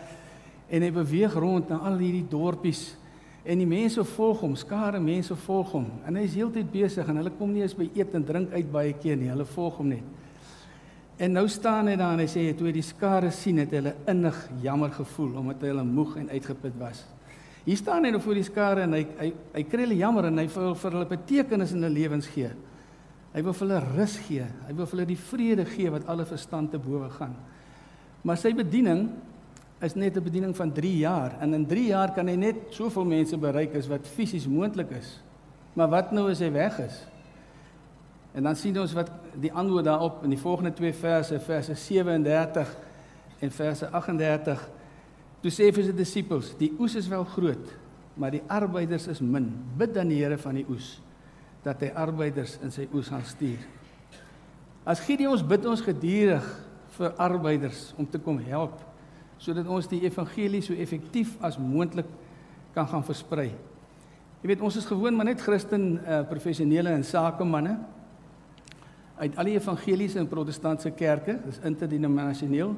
en 0.68 0.82
hy 0.82 0.92
beweeg 0.92 1.34
rond 1.34 1.68
na 1.68 1.76
al 1.76 1.96
hierdie 1.96 2.28
dorpies 2.28 2.96
en 3.42 3.58
die 3.58 3.66
mense 3.66 4.04
volg 4.06 4.42
hom, 4.44 4.54
skare 4.58 5.00
mense 5.02 5.34
volg 5.46 5.72
hom. 5.74 5.86
En 6.06 6.18
hy's 6.20 6.36
heeltyd 6.38 6.68
besig 6.70 7.08
en 7.08 7.18
hulle 7.18 7.32
kom 7.34 7.50
nie 7.52 7.64
eens 7.64 7.74
by 7.74 7.88
eet 7.90 8.14
en 8.14 8.26
drink 8.26 8.52
uit 8.54 8.68
baie 8.72 8.92
keer 9.02 9.18
nie. 9.18 9.32
Hulle 9.32 9.46
volg 9.50 9.80
hom 9.80 9.90
net. 9.94 10.20
En 11.22 11.34
nou 11.36 11.44
staan 11.50 11.90
hy 11.90 11.96
daar 11.98 12.14
en 12.16 12.22
hy 12.22 12.28
sê 12.30 12.44
toe 12.56 12.68
hy 12.70 12.74
die 12.74 12.86
skare 12.86 13.30
sien 13.34 13.60
het 13.62 13.74
hulle 13.74 13.92
innig 14.10 14.38
jammer 14.62 14.94
gevoel 14.94 15.36
omdat 15.42 15.66
hulle 15.68 15.84
moeg 15.86 16.16
en 16.22 16.30
uitgeput 16.32 16.78
was. 16.80 17.02
Hier 17.66 17.78
staan 17.78 18.06
hy 18.06 18.10
nou 18.14 18.22
voor 18.22 18.40
die 18.40 18.46
skare 18.46 18.86
en 18.86 18.96
hy 18.96 19.04
hy 19.20 19.28
hy 19.54 19.64
kry 19.70 19.84
hulle 19.84 20.00
jammer 20.00 20.30
en 20.30 20.42
hy 20.42 20.48
wil 20.54 20.74
vir 20.78 20.96
hulle 20.96 21.10
betekenis 21.12 21.74
in 21.76 21.82
hulle 21.82 21.94
lewens 21.94 22.30
gee. 22.32 22.50
Hy 23.32 23.42
wil 23.42 23.54
vir 23.56 23.66
hulle 23.66 23.82
rus 23.96 24.16
gee. 24.26 24.46
Hy 24.66 24.74
wil 24.74 24.86
vir 24.88 24.96
hulle 24.96 25.10
die 25.12 25.20
vrede 25.28 25.66
gee 25.68 25.92
wat 25.92 26.08
alle 26.10 26.26
verstand 26.28 26.72
te 26.72 26.80
bowe 26.82 27.10
gaan. 27.14 27.36
Maar 28.22 28.38
sy 28.38 28.52
bediening 28.54 29.06
is 29.82 29.94
net 29.94 30.16
'n 30.16 30.22
bediening 30.22 30.56
van 30.56 30.72
3 30.72 30.96
jaar 30.96 31.36
en 31.40 31.54
in 31.54 31.66
3 31.66 31.86
jaar 31.86 32.12
kan 32.12 32.26
hy 32.26 32.34
net 32.34 32.56
soveel 32.70 33.04
mense 33.04 33.36
bereik 33.36 33.74
as 33.74 33.88
wat 33.88 34.06
fisies 34.06 34.46
moontlik 34.46 34.90
is. 34.90 35.20
Maar 35.72 35.88
wat 35.88 36.12
nou 36.12 36.30
as 36.30 36.38
hy 36.38 36.50
weg 36.52 36.78
is? 36.78 37.06
En 38.32 38.42
dan 38.42 38.56
sien 38.56 38.78
ons 38.80 38.92
wat 38.92 39.10
die 39.40 39.52
antwoord 39.52 39.84
daarop 39.84 40.22
in 40.24 40.30
die 40.30 40.38
volgende 40.38 40.72
twee 40.72 40.92
verse, 40.92 41.40
verse 41.40 41.74
37 41.74 42.76
en 43.40 43.50
verse 43.50 43.90
38. 43.90 44.68
Toe 45.40 45.50
sê 45.50 45.72
vir 45.72 45.84
sy 45.84 45.92
disippels: 45.92 46.54
"Die 46.56 46.72
oes 46.78 46.94
is 46.94 47.08
wel 47.08 47.24
groot, 47.24 47.76
maar 48.14 48.30
die 48.30 48.42
arbeiders 48.46 49.06
is 49.06 49.20
min. 49.20 49.52
Bid 49.76 49.94
dan 49.94 50.08
die 50.08 50.22
Here 50.22 50.38
van 50.38 50.54
die 50.54 50.66
oes 50.68 51.00
dat 51.62 51.80
hy 51.80 51.90
arbeiders 51.94 52.58
in 52.62 52.70
sy 52.70 52.88
oes 52.92 53.08
gaan 53.08 53.24
stuur." 53.24 53.58
As 54.84 55.00
Gideon 55.00 55.32
ons 55.32 55.46
bid 55.46 55.66
ons 55.66 55.80
gedurig 55.80 56.46
vir 56.96 57.12
arbeiders 57.16 57.92
om 57.96 58.08
te 58.08 58.18
kom 58.18 58.38
help 58.38 58.91
sodat 59.42 59.66
ons 59.66 59.88
die 59.90 60.04
evangelie 60.06 60.62
so 60.62 60.76
effektief 60.78 61.34
as 61.42 61.58
moontlik 61.58 62.06
kan 62.74 62.86
gaan 62.88 63.02
versprei. 63.04 63.50
Jy 64.42 64.50
weet 64.50 64.62
ons 64.64 64.76
is 64.78 64.86
gewoon 64.86 65.16
maar 65.18 65.28
net 65.28 65.42
Christen 65.42 65.96
uh, 65.98 66.22
professionele 66.26 66.94
en 66.94 67.04
sakemanne 67.06 67.76
uit 69.22 69.36
al 69.38 69.50
die 69.50 69.58
evangeliese 69.58 70.18
en 70.18 70.30
protestantse 70.30 70.90
kerke, 70.98 71.36
dis 71.44 71.60
interdenominasioneel. 71.68 72.72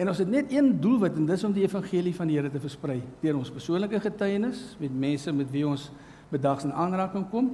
En 0.00 0.10
ons 0.10 0.18
het 0.22 0.30
net 0.30 0.50
een 0.50 0.72
doelwit 0.82 1.18
en 1.18 1.26
dis 1.28 1.44
om 1.46 1.52
die 1.54 1.66
evangelie 1.66 2.14
van 2.16 2.30
die 2.30 2.38
Here 2.38 2.50
te 2.50 2.62
versprei 2.62 3.00
deur 3.20 3.38
ons 3.38 3.52
persoonlike 3.52 4.00
getuienis 4.00 4.62
met 4.80 4.94
mense 4.94 5.34
met 5.34 5.50
wie 5.52 5.66
ons 5.66 5.90
bedags 6.30 6.64
in 6.64 6.72
aanraking 6.72 7.26
kom 7.30 7.52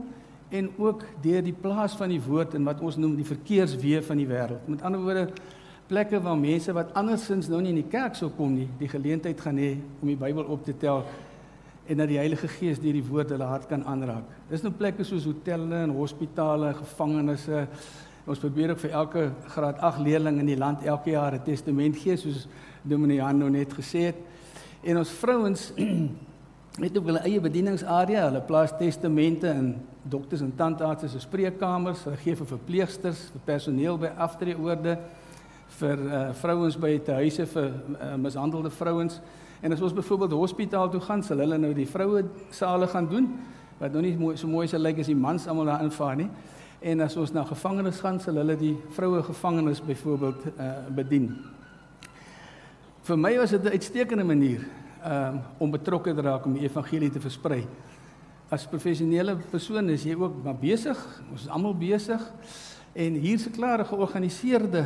en 0.55 0.69
ook 0.79 1.03
deur 1.25 1.43
die 1.43 1.57
plaas 1.57 1.97
van 1.99 2.13
die 2.13 2.21
woord 2.23 2.55
in 2.55 2.65
wat 2.69 2.81
ons 2.85 2.99
noem 3.01 3.17
die 3.19 3.27
verkeersweë 3.27 4.05
van 4.07 4.21
die 4.21 4.29
wêreld. 4.31 4.69
Met 4.71 4.85
ander 4.87 5.03
woorde 5.03 5.27
plekke 5.89 6.21
waar 6.23 6.39
mense 6.39 6.73
wat 6.73 6.95
andersins 6.95 7.49
nou 7.49 7.61
nie 7.61 7.71
in 7.71 7.83
die 7.83 7.91
kerk 7.91 8.15
sou 8.15 8.31
kom 8.31 8.55
nie, 8.55 8.69
die 8.79 8.89
geleentheid 8.89 9.41
gaan 9.41 9.59
hê 9.59 9.77
om 10.01 10.09
die 10.09 10.19
Bybel 10.19 10.45
op 10.45 10.65
te 10.65 10.75
tel 10.77 11.05
en 11.87 11.97
dat 12.03 12.09
die 12.09 12.19
Heilige 12.19 12.49
Gees 12.49 12.81
deur 12.83 12.93
die 12.93 13.05
woord 13.07 13.31
hulle 13.31 13.47
hart 13.47 13.69
kan 13.71 13.85
aanraak. 13.87 14.27
Dis 14.51 14.65
nou 14.65 14.73
plekke 14.75 15.05
soos 15.07 15.25
hotelle 15.25 15.85
en 15.85 15.95
hospitale, 15.95 16.73
gevangenisse, 16.75 17.67
Ons 18.27 18.41
probeer 18.43 18.73
ook 18.73 18.81
vir 18.83 18.95
elke 18.99 19.21
graad 19.55 19.77
8 19.87 20.01
leerling 20.03 20.41
in 20.43 20.49
die 20.51 20.59
land 20.59 20.83
elke 20.83 21.13
jaar 21.13 21.35
'n 21.35 21.45
testament 21.47 21.97
gee 21.97 22.17
soos 22.17 22.49
Dominee 22.83 23.17
Jan 23.17 23.39
nou 23.39 23.51
net 23.51 23.73
gesê 23.73 24.11
het. 24.11 24.17
En 24.83 24.99
ons 24.99 25.11
vrouens 25.11 25.73
het 26.85 26.99
ook 26.99 27.07
hulle 27.07 27.23
eie 27.23 27.41
bedieningsarea. 27.41 28.25
Hulle 28.25 28.41
plaas 28.41 28.77
testamente 28.79 29.47
in 29.47 29.77
dokters 30.03 30.41
en 30.41 30.53
tandartse 30.57 31.09
se 31.09 31.21
spreekkamers. 31.21 32.05
Hulle 32.05 32.17
gee 32.17 32.37
vir 32.37 32.47
verpleegsters, 32.47 33.31
vir 33.33 33.41
personeel 33.45 33.99
by 33.99 34.11
aftreeoorde, 34.17 34.99
vir 35.81 36.01
uh, 36.07 36.21
vrouens 36.41 36.77
by 36.81 36.99
te 37.05 37.13
huise 37.13 37.47
vir 37.47 37.69
uh, 37.69 38.15
mishandelde 38.21 38.71
vrouens. 38.71 39.21
En 39.61 39.73
as 39.73 39.81
ons 39.81 39.93
byvoorbeeld 39.97 40.33
hospitaal 40.33 40.91
toe 40.91 41.01
gaan, 41.01 41.23
sal 41.23 41.41
hulle 41.43 41.59
nou 41.59 41.73
die 41.77 41.89
vroue 41.89 42.25
sale 42.51 42.87
gaan 42.87 43.09
doen 43.11 43.29
wat 43.77 43.93
nou 43.93 44.01
nie 44.01 44.15
mooi, 44.17 44.37
so 44.41 44.49
mooi 44.49 44.65
sal 44.69 44.81
lyk 44.81 45.03
as 45.03 45.11
die 45.11 45.19
mans 45.19 45.45
almal 45.47 45.69
daar 45.69 45.85
invaar 45.85 46.17
nie. 46.17 46.31
En 46.81 47.01
as 47.05 47.17
ons 47.17 47.33
na 47.33 47.45
gevangenes 47.45 48.01
gaan, 48.01 48.21
sal 48.21 48.39
hulle 48.41 48.57
die 48.57 48.75
vroue 48.97 49.23
gevangenes 49.27 49.83
byvoorbeeld 49.85 50.47
uh, 50.55 50.71
bedien. 50.97 51.29
Vir 53.07 53.21
my 53.21 53.37
was 53.39 53.51
dit 53.51 53.65
'n 53.65 53.77
uitstekende 53.77 54.25
manier 54.25 54.65
um, 55.05 55.41
om 55.59 55.71
betrokke 55.71 56.15
te 56.15 56.21
raak 56.21 56.45
om 56.47 56.57
die 56.57 56.65
evangelie 56.65 57.11
te 57.11 57.21
versprei. 57.21 57.67
As 58.49 58.67
professionele 58.67 59.37
persoon 59.51 59.89
is 59.91 60.05
jy 60.05 60.15
ook 60.15 60.43
maar 60.45 60.57
besig, 60.59 60.99
ons 61.31 61.43
is 61.43 61.49
almal 61.49 61.75
besig 61.75 62.23
en 62.95 63.15
hier's 63.15 63.47
'n 63.47 63.53
klare 63.53 63.85
georganiseerde 63.85 64.85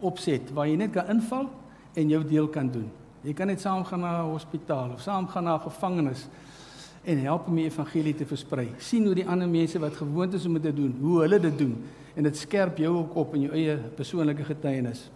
opset 0.00 0.52
waar 0.54 0.68
jy 0.68 0.76
net 0.76 0.92
kan 0.92 1.08
inval 1.08 1.48
en 1.94 2.08
jou 2.08 2.22
deel 2.24 2.48
kan 2.48 2.70
doen. 2.70 2.88
Jy 3.26 3.34
kan 3.34 3.46
net 3.50 3.60
saam 3.60 3.84
gaan 3.84 4.00
na 4.00 4.22
'n 4.22 4.30
hospitaal 4.30 4.92
of 4.94 5.00
saam 5.00 5.28
gaan 5.28 5.44
na 5.44 5.54
'n 5.54 5.60
gevangenis 5.60 6.28
en 7.04 7.18
help 7.18 7.46
om 7.46 7.54
die 7.54 7.64
evangelie 7.64 8.14
te 8.14 8.26
versprei. 8.26 8.68
sien 8.78 9.04
hoe 9.04 9.14
die 9.14 9.26
ander 9.26 9.48
mense 9.48 9.78
wat 9.78 9.96
gewoond 9.96 10.34
is 10.34 10.46
om 10.46 10.52
dit 10.52 10.62
te 10.62 10.74
doen, 10.74 10.96
hoe 11.00 11.20
hulle 11.20 11.40
dit 11.40 11.58
doen 11.58 11.76
en 12.14 12.22
dit 12.22 12.36
skerp 12.36 12.78
jou 12.78 12.96
ook 12.96 13.14
op 13.14 13.34
in 13.34 13.40
jou 13.40 13.52
eie 13.52 13.76
persoonlike 13.96 14.44
getuienis. 14.44 15.10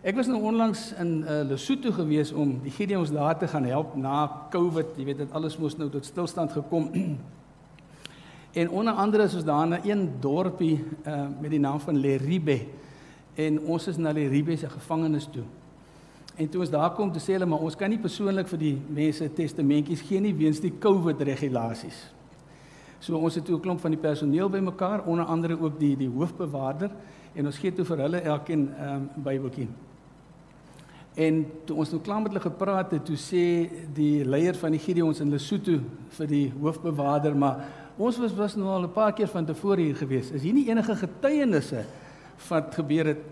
Ek 0.00 0.16
was 0.16 0.30
nou 0.30 0.38
onlangs 0.48 0.94
in 0.96 1.20
uh, 1.22 1.42
Lesotho 1.44 1.92
gewees 1.92 2.30
om 2.32 2.54
die 2.64 2.72
Gideons 2.72 3.10
daar 3.12 3.38
te 3.38 3.48
gaan 3.48 3.66
help 3.68 3.96
na 4.00 4.46
Covid. 4.52 4.94
Jy 4.96 5.04
weet 5.04 5.18
dit 5.18 5.32
alles 5.36 5.58
moes 5.60 5.76
nou 5.76 5.90
tot 5.92 6.04
stilstand 6.08 6.52
gekom. 6.56 6.88
en 8.60 8.70
onder 8.70 8.94
andere 8.94 9.28
is 9.28 9.34
ons 9.34 9.44
daar 9.44 9.66
na 9.68 9.80
een 9.84 10.06
dorpie 10.20 10.78
uh, 11.04 11.26
met 11.40 11.50
die 11.52 11.60
naam 11.60 11.80
van 11.80 12.00
Leribe. 12.00 12.56
En 13.40 13.58
ons 13.60 13.88
is 13.90 13.98
na 14.00 14.12
die 14.16 14.28
Ribe 14.28 14.56
se 14.56 14.68
gevangenis 14.68 15.28
toe. 15.32 15.44
En 16.40 16.48
toe 16.48 16.62
ons 16.64 16.72
daar 16.72 16.94
kom, 16.96 17.10
toe 17.12 17.20
sê 17.22 17.34
hulle 17.36 17.48
maar 17.48 17.64
ons 17.66 17.76
kan 17.76 17.90
nie 17.92 18.00
persoonlik 18.00 18.48
vir 18.52 18.60
die 18.62 18.76
mense 19.00 19.26
testamentjies 19.36 20.04
gee 20.08 20.20
nie 20.24 20.34
weens 20.36 20.62
die 20.62 20.72
COVID 20.72 21.20
regulasies. 21.28 21.98
So 23.00 23.16
ons 23.16 23.34
het 23.34 23.44
toe 23.44 23.56
'n 23.56 23.60
klomp 23.60 23.80
van 23.80 23.90
die 23.90 24.00
personeel 24.00 24.48
bymekaar, 24.48 25.04
onder 25.06 25.24
andere 25.24 25.60
ook 25.60 25.78
die 25.78 25.96
die 25.96 26.08
hoofbewaarder 26.08 26.90
en 27.34 27.46
ons 27.46 27.58
gee 27.58 27.72
toe 27.72 27.84
vir 27.84 27.98
hulle 27.98 28.20
elkeen 28.20 28.68
'n 28.68 28.94
um, 28.94 29.10
Bybeltjie. 29.22 29.68
En 31.14 31.46
toe 31.64 31.76
ons 31.76 31.90
nou 31.90 32.00
klaar 32.02 32.22
met 32.22 32.32
hulle 32.32 32.40
gepraat 32.40 32.90
het, 32.90 33.04
toe 33.04 33.16
sê 33.16 33.68
die 33.94 34.24
leier 34.24 34.54
van 34.54 34.70
die 34.70 34.78
Gideons 34.78 35.20
in 35.20 35.30
Lesotho 35.30 35.80
vir 36.08 36.26
die 36.26 36.52
hoofbewaarder, 36.60 37.36
maar 37.36 37.64
ons 37.98 38.18
was 38.18 38.34
was 38.34 38.56
nou 38.56 38.68
al 38.68 38.82
'n 38.82 38.92
paar 38.92 39.12
keer 39.12 39.28
van 39.28 39.44
tevore 39.44 39.80
hier 39.80 39.96
gewees. 39.96 40.30
Is 40.30 40.42
hier 40.42 40.54
nie 40.54 40.68
enige 40.68 40.96
getuienisse 40.96 41.84
wat 42.48 42.74
gebeur 42.74 43.06
het 43.06 43.22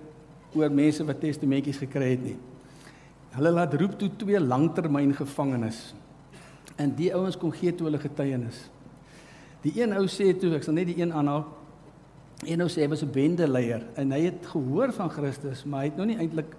oor 0.54 0.70
mense 0.70 1.04
wat 1.04 1.20
testamentjies 1.20 1.78
gekry 1.78 2.10
het 2.10 2.22
nie? 2.22 2.36
Hulle 3.36 3.50
laat 3.50 3.74
roep 3.74 3.98
toe 3.98 4.08
twee 4.16 4.40
langtermyn 4.40 5.14
gevangenes. 5.14 5.94
En 6.76 6.94
die 6.94 7.10
ouens 7.14 7.36
kom 7.36 7.52
gee 7.52 7.74
toe 7.74 7.88
hulle 7.88 8.00
getuienis. 8.00 8.68
Die 9.64 9.74
een 9.80 9.92
ou 9.92 10.06
sê 10.06 10.30
toe, 10.38 10.54
ek 10.56 10.64
sal 10.64 10.76
net 10.78 10.86
die 10.92 11.00
een 11.00 11.12
aanhaal. 11.12 11.44
Een 12.46 12.62
ou 12.62 12.68
sê 12.70 12.84
hy 12.84 12.88
was 12.88 13.02
'n 13.02 13.10
bendeleier 13.10 13.82
en 13.96 14.12
hy 14.12 14.20
het 14.30 14.46
gehoor 14.46 14.92
van 14.92 15.10
Christus, 15.10 15.64
maar 15.64 15.80
hy 15.80 15.86
het 15.86 15.96
nog 15.96 16.06
nie 16.06 16.16
eintlik 16.16 16.54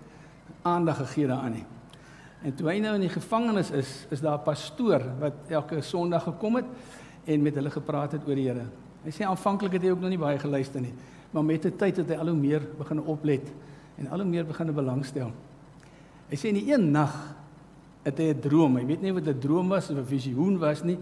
aandag 0.61 0.97
gegee 0.97 1.27
daaraan 1.27 1.51
nie. 1.51 1.65
En 2.43 2.55
toe 2.55 2.67
hy 2.67 2.79
nou 2.79 2.95
in 2.95 3.01
die 3.01 3.09
gevangenis 3.09 3.71
is, 3.71 4.07
is 4.09 4.21
daar 4.21 4.39
'n 4.39 4.43
pastoor 4.43 5.01
wat 5.19 5.33
elke 5.47 5.81
Sondag 5.81 6.23
gekom 6.23 6.55
het 6.55 6.65
en 7.25 7.41
met 7.41 7.55
hulle 7.55 7.69
gepraat 7.69 8.11
het 8.11 8.27
oor 8.27 8.35
die 8.35 8.47
Here. 8.47 8.65
Hy 9.03 9.11
sê 9.11 9.23
aanvanklik 9.23 9.71
het 9.71 9.81
hy 9.81 9.89
ook 9.89 9.99
nog 9.99 10.09
nie 10.09 10.17
baie 10.17 10.39
geluister 10.39 10.81
nie, 10.81 10.93
maar 11.31 11.45
met 11.45 11.61
die 11.61 11.75
tyd 11.75 11.97
het 11.97 12.09
hy 12.09 12.15
al 12.15 12.31
hoe 12.31 12.37
meer 12.37 12.63
begin 12.77 13.01
oplet 13.01 13.51
en 13.97 14.07
al 14.07 14.23
hoe 14.23 14.29
meer 14.29 14.45
begin 14.45 14.73
belangstel. 14.73 15.31
Hy 16.29 16.37
sê 16.37 16.51
in 16.51 16.59
die 16.61 16.71
een 16.71 16.91
nag 16.91 17.15
het 18.05 18.17
hy 18.17 18.33
'n 18.33 18.39
droom. 18.39 18.77
Hy 18.77 18.85
weet 18.85 19.01
nie 19.01 19.13
wat 19.13 19.27
'n 19.27 19.39
droom 19.39 19.69
was 19.69 19.89
of 19.89 19.97
'n 19.97 20.05
visioen 20.05 20.57
was 20.57 20.83
nie. 20.83 20.97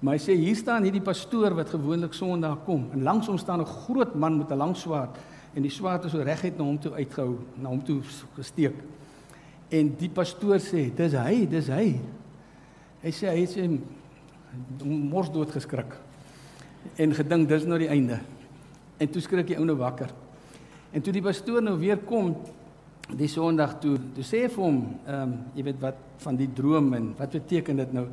Maar 0.00 0.14
hy 0.14 0.20
sê 0.20 0.36
hier 0.36 0.56
staan 0.56 0.82
hierdie 0.82 1.00
pastoor 1.00 1.54
wat 1.54 1.70
gewoonlik 1.70 2.12
Sondag 2.12 2.64
kom 2.64 2.90
en 2.92 3.02
langs 3.02 3.26
hom 3.26 3.38
staan 3.38 3.60
'n 3.60 3.66
groot 3.66 4.14
man 4.14 4.38
met 4.38 4.50
'n 4.50 4.56
lang 4.56 4.76
swaard 4.76 5.16
en 5.54 5.62
die 5.62 5.70
swaard 5.70 6.04
is 6.04 6.12
so 6.12 6.20
reguit 6.20 6.58
na 6.58 6.64
hom 6.64 6.78
toe 6.78 6.92
uitgehou, 6.92 7.38
na 7.56 7.68
hom 7.68 7.82
toe 7.82 8.02
gesteek. 8.34 8.74
En 9.70 9.94
die 9.96 10.08
pastoor 10.08 10.58
sê, 10.58 10.94
"Dis 10.94 11.12
hy, 11.12 11.46
dis 11.46 11.66
hy." 11.68 12.00
Hy 13.02 13.10
sê 13.10 13.30
hy 13.30 13.46
sê 13.46 13.80
mors 14.84 15.30
dood 15.30 15.50
geskrik. 15.50 15.96
En 16.96 17.14
gedink 17.14 17.48
dis 17.48 17.64
nou 17.64 17.78
die 17.78 17.88
einde. 17.88 18.20
En 18.96 19.10
toe 19.10 19.22
skrik 19.22 19.46
die 19.46 19.58
ou 19.58 19.64
nou 19.64 19.76
wakker. 19.76 20.12
En 20.92 21.02
toe 21.02 21.12
die 21.12 21.22
pastoor 21.22 21.62
nou 21.62 21.76
weer 21.78 21.98
kom, 21.98 22.32
die 23.14 23.28
Sondag 23.28 23.76
toe, 23.82 23.98
toe 24.16 24.24
sê 24.26 24.46
vir 24.48 24.62
hom, 24.62 24.80
ehm 25.06 25.22
um, 25.22 25.34
jy 25.54 25.64
weet 25.68 25.80
wat 25.82 25.98
van 26.24 26.36
die 26.38 26.48
droom 26.48 26.92
en 26.96 27.10
wat 27.18 27.36
beteken 27.36 27.76
dit 27.82 27.92
nou? 27.94 28.06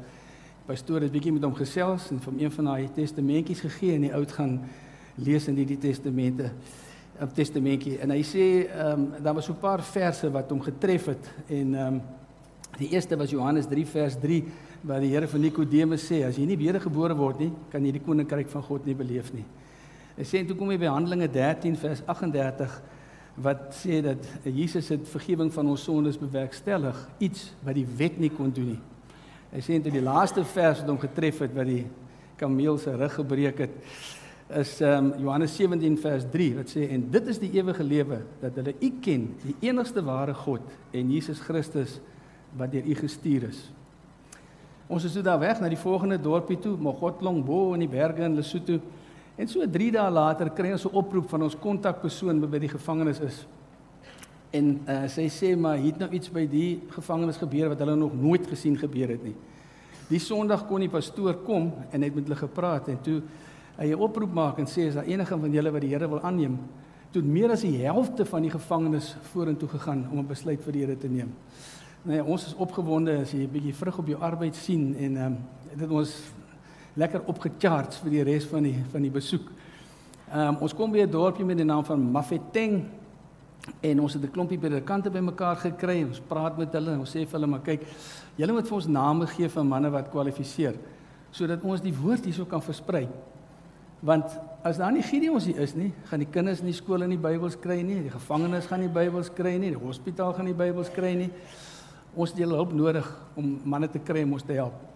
Pastoor 0.67 1.03
het 1.03 1.11
bietjie 1.11 1.33
met 1.33 1.43
hom 1.43 1.55
gesels 1.55 2.09
en 2.11 2.19
van 2.23 2.39
een 2.39 2.51
van 2.51 2.69
daai 2.69 2.89
testamentjies 2.95 3.63
gegee 3.65 3.95
en 3.97 4.05
hy 4.07 4.11
oud 4.19 4.31
gaan 4.31 4.57
lees 5.15 5.47
in 5.47 5.55
die 5.55 5.77
testamente 5.77 6.51
op 7.21 7.33
testamentjie 7.37 7.97
en 8.01 8.13
hy 8.13 8.21
sê 8.25 8.45
ehm 8.65 9.07
um, 9.07 9.23
daar 9.23 9.35
was 9.39 9.45
so 9.45 9.53
'n 9.53 9.59
paar 9.61 9.83
verse 9.83 10.29
wat 10.31 10.49
hom 10.49 10.61
getref 10.61 11.05
het 11.05 11.31
en 11.47 11.75
ehm 11.75 11.87
um, 11.93 12.01
die 12.77 12.89
eerste 12.89 13.17
was 13.17 13.29
Johannes 13.29 13.67
3 13.67 13.85
vers 13.85 14.15
3 14.19 14.43
waar 14.81 14.99
die 14.99 15.09
Here 15.09 15.27
vir 15.27 15.39
Nikodemus 15.39 16.11
sê 16.11 16.23
as 16.25 16.37
jy 16.37 16.45
nie 16.45 16.57
wedergebore 16.57 17.15
word 17.15 17.39
nie 17.39 17.51
kan 17.69 17.85
jy 17.85 17.91
die 17.91 18.01
koninkryk 18.01 18.49
van 18.49 18.63
God 18.63 18.85
nie 18.85 18.95
beleef 18.95 19.33
nie. 19.33 19.45
Hy 20.17 20.25
sê 20.29 20.41
en 20.41 20.49
toe 20.49 20.57
kom 20.57 20.69
hy 20.69 20.77
by 20.77 20.91
Handelinge 20.91 21.29
13 21.33 21.77
vers 21.81 22.03
38 22.05 22.81
wat 23.43 23.71
sê 23.73 23.97
dat 24.05 24.27
Jesus 24.45 24.91
het 24.93 25.07
vergifnis 25.09 25.55
van 25.55 25.71
ons 25.71 25.83
sondes 25.87 26.19
bewerkstellig, 26.21 26.97
iets 27.17 27.47
wat 27.65 27.73
die 27.79 27.87
wet 27.97 28.19
nie 28.21 28.29
kon 28.29 28.51
doen 28.53 28.75
nie. 28.75 28.81
Hy 29.55 29.61
sê 29.65 29.77
in 29.79 29.85
die 29.85 30.03
laaste 30.05 30.43
vers 30.53 30.83
wat 30.83 30.91
hom 30.91 31.01
getref 31.01 31.41
het 31.41 31.55
wat 31.57 31.69
die 31.69 31.83
kameel 32.37 32.77
se 32.81 32.93
rug 32.97 33.17
gebreek 33.17 33.63
het, 33.65 33.73
is 34.53 34.75
um, 34.85 35.13
Johannes 35.17 35.53
17 35.57 35.95
vers 36.03 36.25
3 36.29 36.49
wat 36.59 36.73
sê 36.73 36.87
en 36.93 37.05
dit 37.13 37.29
is 37.31 37.39
die 37.41 37.49
ewige 37.57 37.85
lewe 37.85 38.19
dat 38.41 38.57
hulle 38.59 38.75
U 38.75 38.89
ken, 39.01 39.31
die 39.41 39.55
enigste 39.65 40.03
ware 40.05 40.35
God 40.37 40.65
en 40.93 41.13
Jesus 41.13 41.41
Christus 41.41 41.97
wat 42.59 42.73
deur 42.73 42.85
U 42.85 42.97
gestuur 43.01 43.47
is. 43.49 43.63
Ons 44.93 45.07
is 45.07 45.15
toe 45.15 45.23
daar 45.25 45.41
weg 45.41 45.61
na 45.63 45.71
die 45.71 45.79
volgende 45.79 46.19
dorpie 46.21 46.59
toe, 46.61 46.75
Mogotlong 46.77 47.39
bo 47.45 47.71
in 47.73 47.85
die 47.85 47.89
berge 47.89 48.27
in 48.27 48.37
Lesotho. 48.37 48.77
En 49.35 49.47
so 49.49 49.65
3 49.65 49.91
dae 49.91 50.11
later 50.13 50.51
kry 50.53 50.71
ons 50.71 50.85
'n 50.85 50.93
oproep 50.93 51.29
van 51.29 51.43
ons 51.43 51.57
kontakpersoon 51.59 52.39
wat 52.39 52.51
by 52.51 52.59
die 52.59 52.69
gevangenis 52.69 53.19
is. 53.19 53.47
En 54.51 54.81
uh, 54.85 55.07
sy 55.07 55.25
sê 55.29 55.55
maar 55.57 55.77
hier 55.77 55.91
het 55.91 55.99
nou 55.99 56.11
iets 56.13 56.29
by 56.29 56.45
die 56.45 56.81
gevangenis 56.89 57.37
gebeur 57.37 57.69
wat 57.69 57.79
hulle 57.79 57.95
nog 57.95 58.13
nooit 58.13 58.45
gesien 58.47 58.77
gebeur 58.77 59.09
het 59.09 59.23
nie. 59.23 59.35
Die 60.09 60.19
Sondag 60.19 60.67
kon 60.67 60.79
die 60.79 60.91
pastoor 60.91 61.39
kom 61.45 61.71
en 61.91 62.01
hy 62.01 62.11
het 62.11 62.15
met 62.15 62.27
hulle 62.27 62.37
gepraat 62.37 62.87
en 62.87 63.01
toe 63.01 63.21
hy 63.77 63.87
'n 63.89 63.99
oproep 63.99 64.33
maak 64.33 64.59
en 64.59 64.65
sê 64.65 64.87
as 64.87 64.93
daar 64.93 65.09
enige 65.09 65.37
van 65.39 65.51
julle 65.51 65.71
wat 65.71 65.81
die 65.81 65.89
Here 65.89 66.07
wil 66.07 66.21
aanneem, 66.21 66.59
toe 67.11 67.21
meer 67.21 67.51
as 67.51 67.61
die 67.61 67.77
helfte 67.81 68.25
van 68.25 68.41
die 68.41 68.51
gevangenes 68.51 69.15
vorentoe 69.31 69.69
gegaan 69.69 70.07
om 70.11 70.19
'n 70.19 70.27
besluit 70.27 70.61
vir 70.61 70.73
die 70.73 70.85
Here 70.85 70.97
te 70.97 71.07
neem. 71.07 71.33
Nou 72.03 72.17
ja, 72.17 72.23
ons 72.23 72.45
is 72.45 72.55
opgewonde 72.55 73.21
as 73.21 73.31
jy 73.31 73.43
'n 73.43 73.51
bietjie 73.51 73.73
vrug 73.73 73.97
op 73.97 74.07
jou 74.07 74.19
arbeid 74.19 74.55
sien 74.55 74.95
en 74.95 75.17
ehm 75.17 75.25
um, 75.25 75.37
dit 75.75 75.89
ons 75.89 76.33
lekker 76.95 77.23
opgecharge 77.25 77.99
vir 78.03 78.11
die 78.11 78.23
res 78.23 78.45
van 78.45 78.63
die 78.63 78.77
van 78.91 79.01
die 79.01 79.13
besoek. 79.13 79.47
Ehm 80.31 80.55
um, 80.55 80.57
ons 80.65 80.73
kom 80.73 80.91
by 80.91 81.03
'n 81.03 81.11
dorpie 81.11 81.45
met 81.45 81.57
die 81.57 81.65
naam 81.65 81.85
van 81.85 82.11
Mafeteng 82.11 82.85
en 83.81 83.99
ons 83.99 84.13
het 84.13 84.23
'n 84.23 84.31
klompie 84.31 84.57
predikante 84.57 85.09
bymekaar 85.09 85.55
gekry 85.55 86.01
en 86.01 86.07
ons 86.07 86.19
praat 86.19 86.57
met 86.57 86.73
hulle 86.73 86.91
en 86.91 86.99
ons 86.99 87.15
sê 87.15 87.25
vir 87.25 87.31
hulle 87.31 87.47
maar 87.47 87.61
kyk, 87.61 87.81
julle 88.35 88.53
moet 88.53 88.67
vir 88.67 88.75
ons 88.75 88.87
name 88.87 89.27
gee 89.27 89.49
van 89.49 89.67
manne 89.67 89.89
wat 89.89 90.09
kwalifiseer 90.09 90.75
sodat 91.31 91.63
ons 91.63 91.81
die 91.81 91.95
woord 91.97 92.25
hierso 92.25 92.45
kan 92.45 92.61
versprei. 92.61 93.09
Want 94.01 94.25
as 94.63 94.77
daar 94.77 94.91
nie 94.91 95.01
Gideons 95.01 95.45
hier 95.45 95.59
is 95.59 95.73
nie, 95.75 95.93
gaan 96.05 96.19
die 96.19 96.29
kinders 96.29 96.59
in 96.59 96.65
die 96.65 96.73
skole 96.73 97.07
nie 97.07 97.17
Bybels 97.17 97.55
kry 97.59 97.81
nie, 97.81 98.01
die 98.03 98.11
gevangenes 98.13 98.65
gaan 98.65 98.81
nie 98.83 98.91
Bybels 98.91 99.31
kry 99.33 99.57
nie, 99.57 99.71
die 99.71 99.79
hospitaal 99.79 100.33
gaan 100.33 100.45
nie 100.45 100.53
Bybels 100.53 100.91
kry 100.93 101.15
nie. 101.15 101.29
Ons 102.15 102.29
het 102.29 102.39
julle 102.39 102.55
hulp 102.59 102.73
nodig 102.73 103.07
om 103.35 103.61
manne 103.63 103.87
te 103.87 103.99
kry 103.99 104.23
om 104.23 104.33
ons 104.33 104.43
te 104.43 104.53
help. 104.53 104.92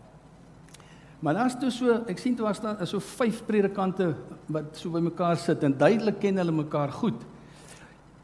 Maar 1.20 1.34
daar's 1.34 1.56
toe 1.58 1.72
so, 1.74 1.96
ek 2.06 2.20
sien 2.22 2.36
toe 2.38 2.46
daar 2.46 2.56
staan 2.58 2.82
so 2.86 3.02
vyf 3.02 3.42
predikante 3.48 4.12
wat 4.54 4.78
so 4.78 4.94
by 4.94 5.02
mekaar 5.02 5.40
sit 5.42 5.64
en 5.66 5.74
duidelik 5.74 6.20
ken 6.22 6.38
hulle 6.38 6.54
mekaar 6.54 6.94
goed. 6.94 7.24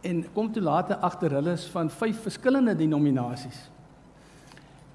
En 0.06 0.22
kom 0.36 0.52
toe 0.54 0.62
later 0.62 1.02
agter 1.02 1.34
hulle 1.40 1.56
is 1.58 1.66
van 1.74 1.90
vyf 1.90 2.22
verskillende 2.28 2.76
denominasies. 2.78 3.64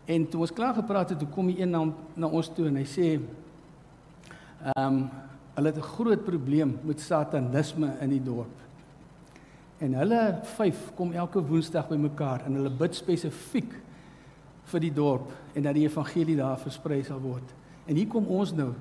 En 0.08 0.28
toe 0.30 0.44
ons 0.46 0.54
klaar 0.54 0.76
gepraat 0.78 1.10
het, 1.10 1.18
toe 1.18 1.28
kom 1.34 1.50
die 1.50 1.58
een 1.60 1.74
na, 1.74 1.82
na 2.14 2.30
ons 2.30 2.52
toe 2.54 2.68
en 2.70 2.78
hy 2.78 2.86
sê 2.88 3.16
ehm 3.18 4.84
um, 4.84 5.02
hulle 5.58 5.72
het 5.72 5.78
'n 5.78 5.90
groot 5.90 6.24
probleem 6.24 6.78
met 6.86 7.00
satanisme 7.00 7.96
in 8.00 8.10
die 8.10 8.22
dorp. 8.22 8.54
En 9.78 9.94
hulle 9.94 10.38
vyf 10.56 10.92
kom 10.94 11.12
elke 11.12 11.42
woensdag 11.42 11.88
by 11.88 11.96
mekaar 11.96 12.46
en 12.46 12.54
hulle 12.54 12.70
bid 12.70 12.94
spesifiek 12.94 13.74
vir 14.64 14.80
die 14.80 14.92
dorp 14.94 15.32
en 15.54 15.62
dat 15.62 15.74
die 15.74 15.86
evangelie 15.88 16.36
daar 16.36 16.58
versprei 16.58 17.02
sal 17.02 17.20
word. 17.20 17.57
En 17.88 17.96
hier 17.96 18.08
kom 18.10 18.26
ons 18.28 18.52
nou 18.52 18.72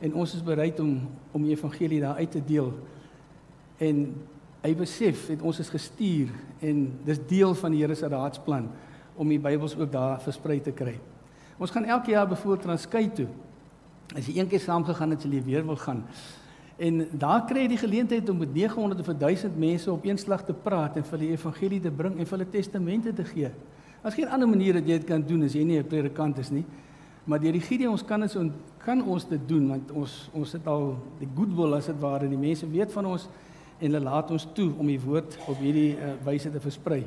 en 0.00 0.14
ons 0.16 0.34
is 0.34 0.42
bereid 0.42 0.80
om 0.82 0.96
om 1.30 1.42
die 1.46 1.54
evangelie 1.54 2.00
daar 2.02 2.18
uit 2.18 2.30
te 2.34 2.42
deel. 2.42 2.72
En 3.78 4.00
hy 4.64 4.72
besef 4.76 5.28
het 5.30 5.42
ons 5.46 5.60
is 5.62 5.70
gestuur 5.70 6.32
en 6.66 6.80
dis 7.06 7.20
deel 7.30 7.54
van 7.54 7.72
die 7.72 7.84
Here 7.84 7.94
se 7.94 8.08
raadsplan 8.10 8.66
om 9.14 9.30
die 9.30 9.38
Bybels 9.40 9.76
ook 9.78 9.92
daar 9.92 10.18
versprei 10.24 10.58
te 10.64 10.74
kry. 10.74 10.96
Ons 11.60 11.70
gaan 11.70 11.84
elke 11.84 12.10
jaar 12.10 12.28
bevoor 12.28 12.58
Transkei 12.58 13.06
toe. 13.14 13.28
As 14.16 14.26
jy 14.26 14.40
een 14.40 14.48
keer 14.50 14.62
saam 14.64 14.84
gegaan 14.84 15.14
het, 15.14 15.22
sal 15.22 15.34
jy 15.36 15.42
weer 15.46 15.64
wil 15.66 15.78
gaan. 15.78 16.02
En 16.80 17.04
daar 17.12 17.44
kry 17.46 17.66
jy 17.66 17.72
die 17.74 17.82
geleentheid 17.82 18.28
om 18.32 18.40
met 18.40 18.54
900 18.56 19.02
of 19.04 19.10
1000 19.20 19.58
mense 19.60 19.92
op 19.92 20.04
een 20.08 20.18
slag 20.18 20.42
te 20.48 20.56
praat 20.56 20.96
en 20.96 21.04
vir 21.04 21.18
hulle 21.18 21.34
evangelie 21.36 21.80
te 21.84 21.92
bring 21.92 22.16
en 22.16 22.26
vir 22.26 22.38
hulle 22.38 22.50
testamente 22.50 23.12
te 23.14 23.26
gee. 23.28 23.50
Daar's 24.00 24.16
geen 24.16 24.32
ander 24.32 24.48
manier 24.48 24.80
dat 24.80 24.88
jy 24.88 24.96
dit 24.98 25.06
kan 25.06 25.22
doen 25.22 25.44
as 25.44 25.54
jy 25.54 25.64
nie 25.68 25.78
'n 25.78 25.86
predikant 25.86 26.38
is 26.38 26.50
nie. 26.50 26.64
Maar 27.24 27.40
deur 27.40 27.52
die 27.52 27.64
Gideon 27.64 27.98
kan 28.06 28.22
ons 28.22 28.36
kan 28.80 29.02
ons 29.04 29.26
dit 29.28 29.42
doen 29.48 29.66
want 29.68 29.90
ons 29.92 30.12
ons 30.32 30.52
het 30.56 30.66
al 30.72 30.94
die 31.18 31.28
goodwill 31.36 31.76
as 31.76 31.90
dit 31.90 31.98
ware 32.00 32.28
die 32.28 32.40
mense 32.40 32.68
weet 32.70 32.92
van 32.94 33.10
ons 33.12 33.26
en 33.80 33.86
hulle 33.88 34.00
laat 34.04 34.30
ons 34.32 34.46
toe 34.56 34.70
om 34.78 34.88
die 34.88 35.00
woord 35.00 35.36
op 35.48 35.60
hierdie 35.60 35.92
uh, 35.96 36.14
wyse 36.24 36.50
te 36.52 36.60
versprei. 36.60 37.02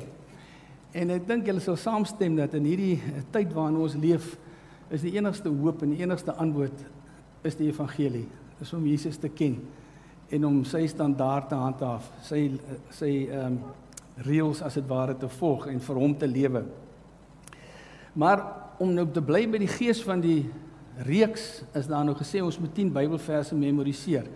En 0.94 1.10
ek 1.14 1.26
dink 1.26 1.46
julle 1.46 1.62
sal 1.62 1.78
saamstem 1.78 2.36
dat 2.38 2.54
in 2.58 2.66
hierdie 2.66 2.96
uh, 2.98 3.22
tyd 3.34 3.54
waarin 3.54 3.78
ons 3.82 3.98
leef 3.98 4.34
is 4.94 5.02
die 5.02 5.14
enigste 5.16 5.50
hoop 5.50 5.82
en 5.82 5.94
die 5.94 6.02
enigste 6.02 6.34
antwoord 6.38 6.84
is 7.46 7.58
die 7.58 7.70
evangelie. 7.70 8.26
Is 8.62 8.72
om 8.74 8.86
Jesus 8.86 9.18
te 9.18 9.30
ken 9.30 9.58
en 10.34 10.46
om 10.46 10.60
sy 10.66 10.86
standaarde 10.90 11.50
te 11.52 11.58
handhaaf, 11.58 12.10
sy 12.26 12.44
uh, 12.54 12.78
sy 12.94 13.14
ehm 13.30 13.58
um, 13.58 13.64
reëls 14.22 14.60
as 14.62 14.76
dit 14.78 14.86
ware 14.86 15.16
te 15.18 15.26
volg 15.40 15.64
en 15.66 15.80
vir 15.82 15.98
hom 15.98 16.12
te 16.14 16.26
lewe. 16.30 16.60
Maar 18.14 18.44
om 18.78 18.92
nou 18.94 19.06
te 19.12 19.22
bly 19.22 19.44
by 19.50 19.58
die 19.58 19.70
gees 19.70 20.02
van 20.02 20.20
die 20.20 20.44
reeks 21.06 21.64
is 21.74 21.86
daar 21.90 22.04
nou 22.06 22.14
gesê 22.18 22.42
ons 22.42 22.58
moet 22.58 22.74
10 22.74 22.92
Bybelverse 22.94 23.56
memoriseer. 23.58 24.26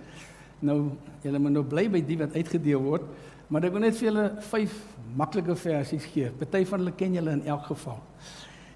Nou 0.61 0.79
julle 1.23 1.39
moet 1.39 1.55
nou 1.55 1.65
bly 1.67 1.87
by 1.93 2.03
die 2.03 2.19
wat 2.19 2.35
uitgedeel 2.35 2.83
word. 2.83 3.07
Maar 3.49 3.69
ek 3.69 3.73
wil 3.73 3.87
net 3.87 3.97
vir 3.97 4.11
julle 4.11 4.27
vyf 4.51 4.75
maklike 5.17 5.55
versies 5.57 6.07
gee. 6.13 6.33
Party 6.37 6.65
van 6.69 6.83
hulle 6.83 6.97
ken 6.99 7.15
julle 7.17 7.39
in 7.39 7.47
elk 7.49 7.71
geval. 7.71 8.03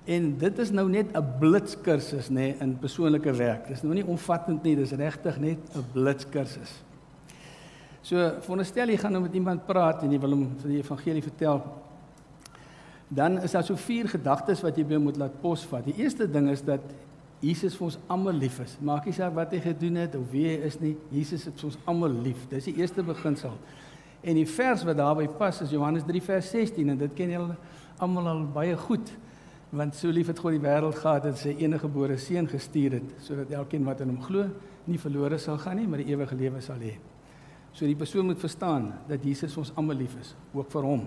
En 0.08 0.30
dit 0.38 0.62
is 0.64 0.70
nou 0.74 0.88
net 0.88 1.12
'n 1.14 1.26
blitskursus 1.38 2.30
nê 2.30 2.34
nee, 2.34 2.56
in 2.60 2.78
persoonlike 2.78 3.32
werk. 3.32 3.68
Dis 3.68 3.82
nou 3.82 3.94
nie 3.94 4.06
omvattend 4.06 4.62
nie, 4.62 4.76
dis 4.76 4.92
regtig 4.92 5.38
net 5.38 5.58
'n 5.76 5.84
blitskursus. 5.92 6.82
So, 8.02 8.16
veronderstel 8.40 8.88
jy 8.88 8.96
gaan 8.96 9.12
nou 9.12 9.22
met 9.22 9.34
iemand 9.34 9.66
praat 9.66 10.02
en 10.02 10.10
jy 10.10 10.18
wil 10.18 10.30
hom 10.30 10.48
van 10.58 10.70
die 10.70 10.78
evangelie 10.78 11.22
vertel. 11.22 11.62
Dan 13.14 13.40
is 13.44 13.52
daar 13.52 13.64
so 13.64 13.76
vier 13.76 14.08
gedagtes 14.08 14.62
wat 14.64 14.78
jy 14.78 14.98
moet 14.98 15.18
laat 15.20 15.34
posvat. 15.42 15.84
Die 15.84 15.98
eerste 16.00 16.24
ding 16.30 16.48
is 16.50 16.62
dat 16.64 16.80
Jesus 17.42 17.74
vir 17.74 17.88
ons 17.88 17.98
almal 18.12 18.38
lief 18.38 18.60
is. 18.62 18.76
Maak 18.80 19.08
nie 19.08 19.14
saak 19.16 19.34
wat 19.34 19.52
hy 19.52 19.58
gedoen 19.64 19.98
het 20.00 20.14
of 20.16 20.28
wie 20.30 20.46
hy 20.46 20.60
is 20.68 20.78
nie, 20.80 20.94
Jesus 21.10 21.48
het 21.48 21.64
ons 21.66 21.76
almal 21.90 22.14
lief. 22.22 22.46
Dis 22.48 22.70
die 22.70 22.76
eerste 22.78 23.02
beginsel. 23.04 23.56
En 24.22 24.38
die 24.38 24.46
vers 24.46 24.84
wat 24.86 25.00
daarbey 25.00 25.26
pas 25.38 25.58
is 25.64 25.72
Johannes 25.74 26.06
3 26.06 26.22
vers 26.22 26.52
16 26.54 26.92
en 26.94 27.00
dit 27.00 27.16
ken 27.18 27.34
julle 27.34 27.56
almal 28.02 28.30
al 28.30 28.44
baie 28.54 28.76
goed. 28.78 29.10
Want 29.74 29.98
so 29.98 30.12
lief 30.14 30.30
het 30.30 30.38
God 30.38 30.54
die 30.54 30.62
wêreld 30.62 31.00
gehad 31.00 31.26
dat 31.26 31.40
sy 31.40 31.56
enige 31.58 31.88
gebore 31.88 32.18
seun 32.20 32.46
gestuur 32.48 33.00
het 33.00 33.16
sodat 33.24 33.50
elkeen 33.58 33.88
wat 33.88 34.04
in 34.04 34.12
hom 34.12 34.22
glo 34.22 34.46
nie 34.86 35.00
verlore 35.00 35.38
sal 35.42 35.58
gaan 35.62 35.80
nie, 35.80 35.88
maar 35.88 36.02
die 36.02 36.12
ewige 36.12 36.38
lewe 36.38 36.62
sal 36.62 36.80
hê. 36.82 36.94
So 37.72 37.88
die 37.88 37.98
persoon 37.98 38.28
moet 38.28 38.40
verstaan 38.40 38.90
dat 39.08 39.24
Jesus 39.24 39.56
ons 39.58 39.72
almal 39.74 39.98
lief 40.00 40.14
is, 40.20 40.34
ook 40.54 40.70
vir 40.70 40.86
hom. 40.86 41.04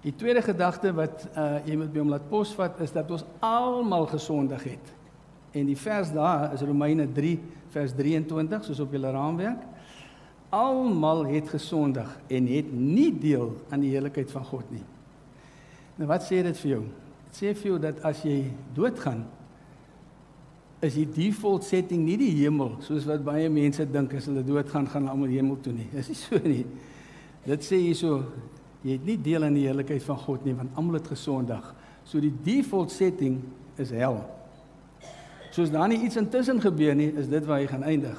Die 0.00 0.14
tweede 0.16 0.40
gedagte 0.42 0.94
wat 0.96 1.26
uh, 1.34 1.58
jy 1.68 1.76
moet 1.76 1.90
by 1.92 2.00
hom 2.00 2.12
laat 2.14 2.28
posvat 2.30 2.78
is 2.80 2.92
dat 2.94 3.10
ons 3.12 3.24
almal 3.44 4.06
gesondig 4.08 4.62
het. 4.72 4.92
En 5.52 5.66
die 5.68 5.76
vers 5.76 6.12
daar 6.14 6.54
is 6.54 6.64
Romeine 6.64 7.04
3 7.12 7.34
vers 7.74 7.92
23 7.98 8.64
soos 8.64 8.80
op 8.80 8.94
julle 8.96 9.10
raamwerk. 9.12 9.66
Almal 10.56 11.26
het 11.30 11.50
gesondig 11.52 12.08
en 12.32 12.48
het 12.48 12.70
nie 12.72 13.10
deel 13.12 13.52
aan 13.68 13.84
die 13.84 13.92
heiligheid 13.92 14.32
van 14.32 14.46
God 14.48 14.70
nie. 14.72 14.86
Nou 16.00 16.08
wat 16.08 16.24
sê 16.24 16.40
dit 16.46 16.56
vir 16.62 16.70
jou? 16.72 16.80
Dit 17.28 17.42
sê 17.42 17.52
vir 17.58 17.70
jou 17.74 17.76
dat 17.82 18.00
as 18.08 18.22
jy 18.24 18.38
doodgaan 18.74 19.26
is 20.80 20.96
die 20.96 21.04
default 21.12 21.66
setting 21.68 22.06
nie 22.06 22.16
die 22.22 22.32
hemel 22.38 22.78
soos 22.86 23.04
wat 23.04 23.20
baie 23.26 23.50
mense 23.52 23.84
dink 23.84 24.14
as 24.16 24.30
hulle 24.30 24.46
doodgaan 24.46 24.88
gaan 24.88 25.04
hulle 25.04 25.12
almal 25.12 25.34
hemel 25.36 25.60
toe 25.60 25.74
nie. 25.76 25.90
Dis 25.92 26.08
nie 26.08 26.18
so 26.22 26.40
nie. 26.46 26.64
Dit 27.44 27.68
sê 27.68 27.82
hierso 27.84 28.22
jy 28.82 28.96
het 28.96 29.04
nie 29.04 29.18
deel 29.20 29.44
aan 29.44 29.56
die 29.56 29.66
heiligheid 29.66 30.02
van 30.02 30.18
God 30.18 30.44
nie 30.44 30.54
want 30.56 30.76
almal 30.78 31.00
het 31.00 31.08
gesondig. 31.12 31.64
So 32.04 32.20
die 32.20 32.32
default 32.44 32.90
setting 32.90 33.40
is 33.80 33.90
hel. 33.90 34.20
Soos 35.50 35.70
daar 35.70 35.88
nie 35.90 36.00
iets 36.06 36.16
intussen 36.16 36.60
gebeur 36.62 36.94
nie, 36.94 37.10
is 37.18 37.28
dit 37.28 37.46
waar 37.46 37.58
hy 37.58 37.66
gaan 37.66 37.82
eindig. 37.82 38.18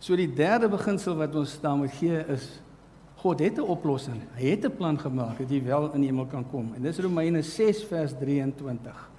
So 0.00 0.16
die 0.16 0.30
derde 0.32 0.68
beginsel 0.68 1.16
wat 1.18 1.34
ons 1.36 1.54
staan 1.60 1.82
moet 1.82 1.94
gee 1.98 2.24
is 2.32 2.48
God 3.20 3.40
het 3.40 3.58
'n 3.58 3.68
oplossing. 3.68 4.20
Hy 4.34 4.50
het 4.50 4.64
'n 4.64 4.76
plan 4.76 4.98
gemaak 4.98 5.38
dat 5.38 5.50
jy 5.50 5.62
wel 5.64 5.92
in 5.92 6.00
die 6.00 6.08
hemel 6.08 6.26
kan 6.26 6.44
kom. 6.50 6.72
En 6.74 6.82
dis 6.82 6.98
Romeine 6.98 7.42
6 7.42 7.84
vers 7.84 8.12
23. 8.18 9.10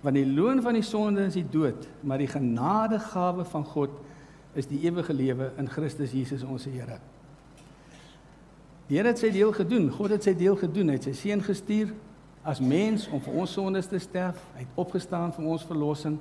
Want 0.00 0.14
die 0.14 0.32
loon 0.32 0.62
van 0.62 0.72
die 0.72 0.82
sonde 0.82 1.24
is 1.24 1.34
die 1.34 1.48
dood, 1.50 1.88
maar 2.00 2.18
die 2.18 2.26
genadegawe 2.26 3.44
van 3.44 3.64
God 3.64 3.90
is 4.52 4.66
die 4.66 4.80
ewige 4.80 5.12
lewe 5.12 5.52
in 5.56 5.68
Christus 5.68 6.12
Jesus 6.12 6.42
ons 6.42 6.64
Here. 6.64 6.98
Die 8.86 8.98
Here 8.98 9.10
het 9.10 9.18
sy 9.18 9.32
deel 9.34 9.50
gedoen. 9.54 9.88
God 9.90 10.14
het 10.14 10.26
sy 10.26 10.34
deel 10.38 10.56
gedoen. 10.58 10.92
Hy 10.92 10.98
het 11.00 11.08
sy 11.08 11.14
seun 11.18 11.42
gestuur 11.42 11.90
as 12.46 12.60
mens 12.62 13.08
om 13.10 13.22
vir 13.22 13.40
ons 13.42 13.56
sondes 13.56 13.88
te 13.90 13.98
sterf. 13.98 14.38
Hy 14.54 14.62
het 14.62 14.78
opgestaan 14.78 15.32
vir 15.34 15.48
ons 15.50 15.64
verlossing. 15.66 16.20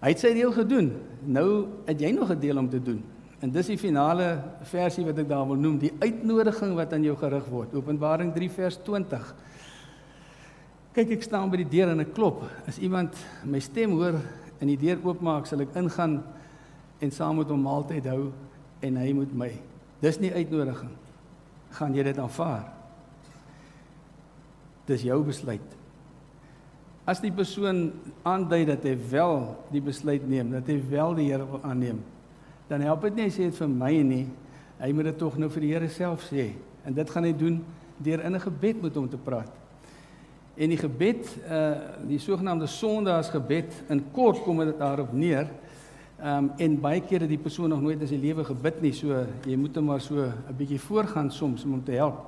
Hy 0.00 0.12
het 0.12 0.20
sy 0.20 0.34
deel 0.36 0.52
gedoen. 0.52 0.92
Nou 1.24 1.48
het 1.86 2.00
jy 2.00 2.12
nog 2.12 2.30
'n 2.30 2.40
deel 2.40 2.58
om 2.58 2.68
te 2.68 2.82
doen. 2.82 3.02
En 3.40 3.50
dis 3.50 3.66
die 3.66 3.78
finale 3.78 4.42
versie 4.68 5.04
wat 5.04 5.18
ek 5.18 5.28
daar 5.28 5.46
wil 5.46 5.56
noem, 5.56 5.78
die 5.78 5.92
uitnodiging 5.98 6.74
wat 6.74 6.92
aan 6.92 7.02
jou 7.02 7.16
gerig 7.16 7.46
word. 7.48 7.74
Openbaring 7.74 8.34
3 8.34 8.50
vers 8.50 8.78
20. 8.84 9.34
Kyk, 10.92 11.10
ek 11.10 11.22
staan 11.22 11.50
by 11.50 11.56
die 11.56 11.68
deur 11.68 11.88
en 11.88 12.00
ek 12.00 12.12
klop. 12.12 12.42
As 12.66 12.78
iemand 12.78 13.16
my 13.44 13.58
stem 13.58 13.90
hoor 13.90 14.20
en 14.60 14.66
die 14.66 14.76
deur 14.76 14.98
oopmaak, 15.04 15.46
sal 15.46 15.60
ek 15.60 15.74
ingaan 15.74 16.22
en 17.00 17.10
saam 17.10 17.36
met 17.36 17.48
hom 17.48 17.62
maaltyd 17.62 18.04
hou 18.04 18.32
en 18.80 18.96
hy 18.96 19.12
moet 19.12 19.32
my. 19.32 19.52
Dis 20.00 20.20
nie 20.20 20.32
uitnodiging. 20.32 20.90
Gaan 21.70 21.94
jy 21.94 22.02
dit 22.02 22.18
aanvaar? 22.18 22.66
Dis 24.90 25.04
jou 25.06 25.20
besluit. 25.24 25.76
As 27.08 27.22
die 27.22 27.32
persoon 27.34 27.88
aandui 28.26 28.64
dat 28.68 28.84
hy 28.86 28.94
wel 29.10 29.44
die 29.72 29.82
besluit 29.82 30.26
neem, 30.28 30.52
dat 30.54 30.68
hy 30.70 30.76
wel 30.90 31.16
die 31.18 31.28
Here 31.30 31.46
wil 31.48 31.62
aanneem, 31.66 32.02
dan 32.70 32.84
help 32.86 33.06
dit 33.08 33.16
nie 33.16 33.26
hy 33.26 33.32
sê 33.34 33.48
dit 33.48 33.56
vir 33.56 33.70
my 33.72 33.94
nie. 34.06 34.26
Hy 34.80 34.90
moet 34.94 35.10
dit 35.10 35.18
tog 35.18 35.38
nou 35.40 35.48
vir 35.50 35.64
die 35.64 35.72
Here 35.72 35.88
self 35.90 36.26
sê. 36.28 36.52
En 36.86 36.94
dit 36.96 37.10
gaan 37.10 37.26
hy 37.26 37.32
doen 37.36 37.58
deur 38.00 38.22
in 38.24 38.34
'n 38.36 38.40
gebed 38.40 38.82
met 38.82 38.94
hom 38.94 39.08
te 39.08 39.18
praat. 39.18 39.50
En 40.56 40.68
die 40.68 40.78
gebed, 40.78 41.28
uh 41.48 41.74
die 42.06 42.18
sogenaamde 42.18 42.66
Sondagsgebed, 42.66 43.72
in 43.88 44.04
kort 44.12 44.42
kom 44.42 44.58
dit 44.58 44.78
daarop 44.78 45.12
neer. 45.12 45.48
Um 46.20 46.50
en 46.60 46.74
baie 46.80 47.00
kere 47.00 47.26
die 47.26 47.38
persoon 47.40 47.70
nog 47.72 47.80
nooit 47.80 48.00
in 48.00 48.08
sy 48.08 48.18
lewe 48.20 48.44
gebid 48.44 48.82
nie, 48.84 48.92
so 48.92 49.22
jy 49.48 49.56
moet 49.56 49.76
hom 49.76 49.86
maar 49.88 50.00
so 50.00 50.20
'n 50.20 50.56
bietjie 50.56 50.80
voorgaan 50.80 51.30
soms 51.30 51.64
om 51.64 51.70
hom 51.70 51.84
te 51.84 51.92
help. 51.92 52.26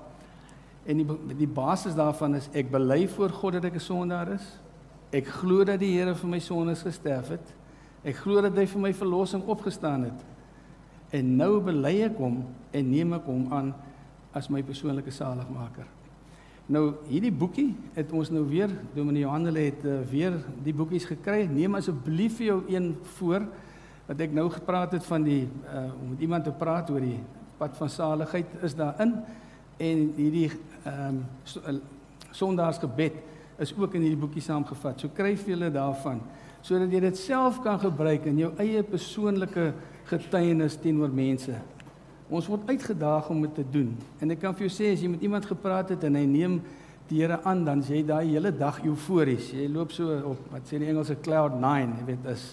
En 0.86 0.96
die 0.96 1.06
die 1.36 1.46
basis 1.46 1.94
daarvan 1.94 2.34
is 2.34 2.48
ek 2.52 2.70
bely 2.70 3.08
voor 3.08 3.30
God 3.30 3.52
dat 3.52 3.64
ek 3.64 3.74
'n 3.74 3.80
sondaar 3.80 4.32
is. 4.32 4.58
Ek 5.12 5.26
glo 5.26 5.64
dat 5.64 5.78
die 5.80 5.92
Here 5.98 6.14
vir 6.14 6.28
my 6.28 6.38
sondes 6.38 6.82
gesterf 6.82 7.28
het. 7.28 7.54
Ek 8.02 8.16
glo 8.16 8.40
dat 8.40 8.56
hy 8.56 8.66
vir 8.66 8.80
my 8.80 8.92
verlossing 8.94 9.44
opgestaan 9.44 10.04
het. 10.04 10.24
En 11.10 11.36
nou 11.36 11.60
bely 11.60 12.02
ek 12.02 12.16
hom 12.16 12.44
en 12.72 12.90
neem 12.90 13.12
ek 13.12 13.24
hom 13.24 13.52
aan 13.52 13.74
as 14.32 14.48
my 14.48 14.62
persoonlike 14.62 15.10
saligmaker. 15.10 15.86
Nou 16.66 16.94
hierdie 17.08 17.32
boekie 17.34 17.74
het 17.94 18.12
ons 18.12 18.30
nou 18.30 18.44
weer 18.48 18.70
Dominee 18.94 19.26
Johanel 19.26 19.54
het 19.54 19.84
uh, 19.84 20.00
weer 20.10 20.38
die 20.64 20.72
boekies 20.72 21.04
gekry. 21.04 21.44
Neem 21.50 21.74
asseblief 21.74 22.38
vir 22.38 22.46
jou 22.46 22.62
een 22.70 22.96
voor 23.18 23.46
wat 24.06 24.20
ek 24.20 24.34
nou 24.34 24.48
gepraat 24.50 24.92
het 24.96 25.04
van 25.06 25.24
die 25.26 25.44
uh, 25.46 25.88
om 26.00 26.12
met 26.14 26.20
iemand 26.20 26.44
te 26.44 26.54
praat 26.56 26.90
oor 26.90 27.00
die 27.00 27.20
pad 27.58 27.76
van 27.78 27.90
saligheid 27.90 28.56
is 28.66 28.74
daarin 28.78 29.16
en 29.78 30.06
hierdie 30.18 30.50
ehm 30.84 31.22
um, 31.66 31.82
Sondagsgebed 32.32 33.18
is 33.60 33.74
ook 33.76 33.92
in 33.94 34.06
hierdie 34.06 34.20
boekie 34.20 34.40
saamgevat. 34.40 35.02
So 35.02 35.12
kryf 35.12 35.44
julle 35.46 35.68
daarvan 35.68 36.22
sodat 36.62 36.92
jy 36.94 37.00
dit 37.02 37.18
self 37.18 37.58
kan 37.60 37.80
gebruik 37.82 38.24
in 38.30 38.38
jou 38.38 38.52
eie 38.62 38.80
persoonlike 38.86 39.72
getuienis 40.08 40.78
teenoor 40.80 41.10
mense. 41.12 41.56
Ons 42.32 42.46
word 42.48 42.70
uitgedaag 42.70 43.28
om 43.34 43.42
dit 43.44 43.56
te 43.58 43.64
doen. 43.74 43.90
En 44.22 44.30
ek 44.30 44.40
kan 44.44 44.54
vir 44.56 44.68
jou 44.68 44.72
sê 44.72 44.92
as 44.94 45.02
jy 45.02 45.10
met 45.12 45.24
iemand 45.26 45.48
gepraat 45.50 45.90
het 45.92 46.06
en 46.08 46.16
hy 46.16 46.24
neem 46.30 46.60
die 47.10 47.18
Here 47.20 47.40
aan, 47.44 47.64
dan 47.66 47.82
jy 47.84 48.00
daai 48.06 48.30
hele 48.30 48.52
dag 48.54 48.78
eufories. 48.86 49.50
Jy 49.52 49.66
loop 49.68 49.92
so 49.92 50.14
op 50.30 50.46
wat 50.54 50.70
sê 50.70 50.78
die 50.80 50.88
Engelse 50.88 51.18
cloud 51.20 51.58
9, 51.60 51.98
jy 51.98 52.06
weet, 52.08 52.22
dis 52.24 52.46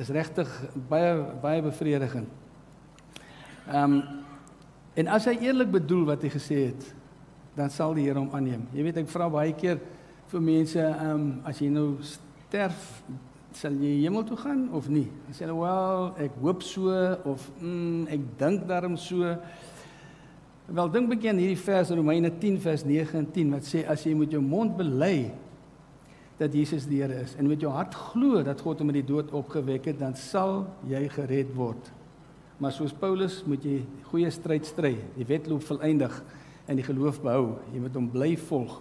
dis 0.00 0.10
regtig 0.16 0.48
baie 0.88 1.12
baie 1.44 1.62
bevredigend. 1.68 2.32
Ehm 3.68 4.00
um, 4.00 4.02
En 4.98 5.08
as 5.14 5.26
hy 5.30 5.36
eerlik 5.46 5.70
bedoel 5.70 6.02
wat 6.08 6.24
hy 6.26 6.32
gesê 6.34 6.58
het, 6.70 6.86
dan 7.54 7.70
sal 7.70 7.94
die 7.94 8.08
Here 8.08 8.18
hom 8.18 8.32
aanneem. 8.34 8.66
Jy 8.74 8.86
weet 8.86 9.02
ek 9.04 9.10
vra 9.12 9.28
baie 9.30 9.54
keer 9.56 9.78
vir 10.30 10.42
mense, 10.44 10.82
ehm 10.82 11.10
um, 11.14 11.26
as 11.46 11.60
jy 11.62 11.70
nou 11.72 11.86
sterf, 12.06 13.00
sal 13.54 13.74
jy 13.78 13.96
hemel 14.02 14.24
toe 14.26 14.38
gaan 14.38 14.66
of 14.74 14.88
nie? 14.90 15.06
Dan 15.26 15.34
sê 15.34 15.46
hulle, 15.46 15.58
"Wel, 15.58 16.26
ek 16.26 16.34
hoop 16.42 16.62
so 16.62 16.90
of 17.24 17.50
mm, 17.60 18.06
ek 18.08 18.20
dink 18.38 18.66
daarom 18.66 18.96
so." 18.96 19.36
Wel 20.70 20.90
dink 20.90 21.08
begin 21.08 21.38
hierdie 21.38 21.58
vers 21.58 21.90
in 21.90 21.96
Romeine 21.96 22.30
10 22.30 22.60
vers 22.60 22.84
9 22.84 23.18
en 23.18 23.26
10 23.32 23.50
wat 23.50 23.62
sê 23.62 23.86
as 23.88 24.04
jy 24.04 24.14
met 24.14 24.30
jou 24.30 24.42
mond 24.42 24.76
bely 24.76 25.32
dat 26.40 26.54
Jesus 26.56 26.86
die 26.88 27.02
Here 27.02 27.20
is 27.20 27.34
en 27.36 27.48
met 27.48 27.60
jou 27.60 27.70
hart 27.72 27.94
glo 27.94 28.40
dat 28.44 28.62
God 28.64 28.80
hom 28.80 28.88
uit 28.88 29.02
die 29.02 29.08
dood 29.12 29.32
opgewek 29.36 29.90
het, 29.92 29.98
dan 30.00 30.16
sal 30.16 30.64
jy 30.88 31.04
gered 31.12 31.52
word. 31.56 31.90
Maar 32.60 32.72
soos 32.76 32.92
Paulus 32.96 33.40
moet 33.48 33.64
jy 33.64 33.80
goeie 34.08 34.30
stryd 34.32 34.68
stry, 34.68 34.94
die 35.16 35.26
wedloop 35.28 35.64
volëindig 35.68 36.16
en 36.68 36.78
die 36.80 36.84
geloof 36.84 37.20
behou. 37.24 37.58
Jy 37.74 37.80
moet 37.84 37.96
hom 37.96 38.08
bly 38.12 38.34
volg. 38.48 38.78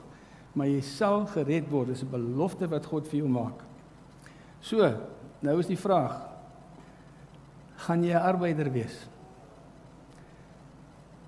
Maar 0.58 0.68
jy 0.68 0.82
sal 0.84 1.24
gered 1.32 1.70
word. 1.72 1.94
Dis 1.94 2.04
'n 2.04 2.12
belofte 2.12 2.68
wat 2.68 2.86
God 2.86 3.08
vir 3.08 3.20
jou 3.20 3.30
maak. 3.30 3.64
So, 4.62 4.84
nou 5.42 5.60
is 5.60 5.68
die 5.68 5.78
vraag: 5.78 6.28
gaan 7.76 8.04
jy 8.04 8.14
'n 8.14 8.22
arbeider 8.22 8.72
wees? 8.72 9.08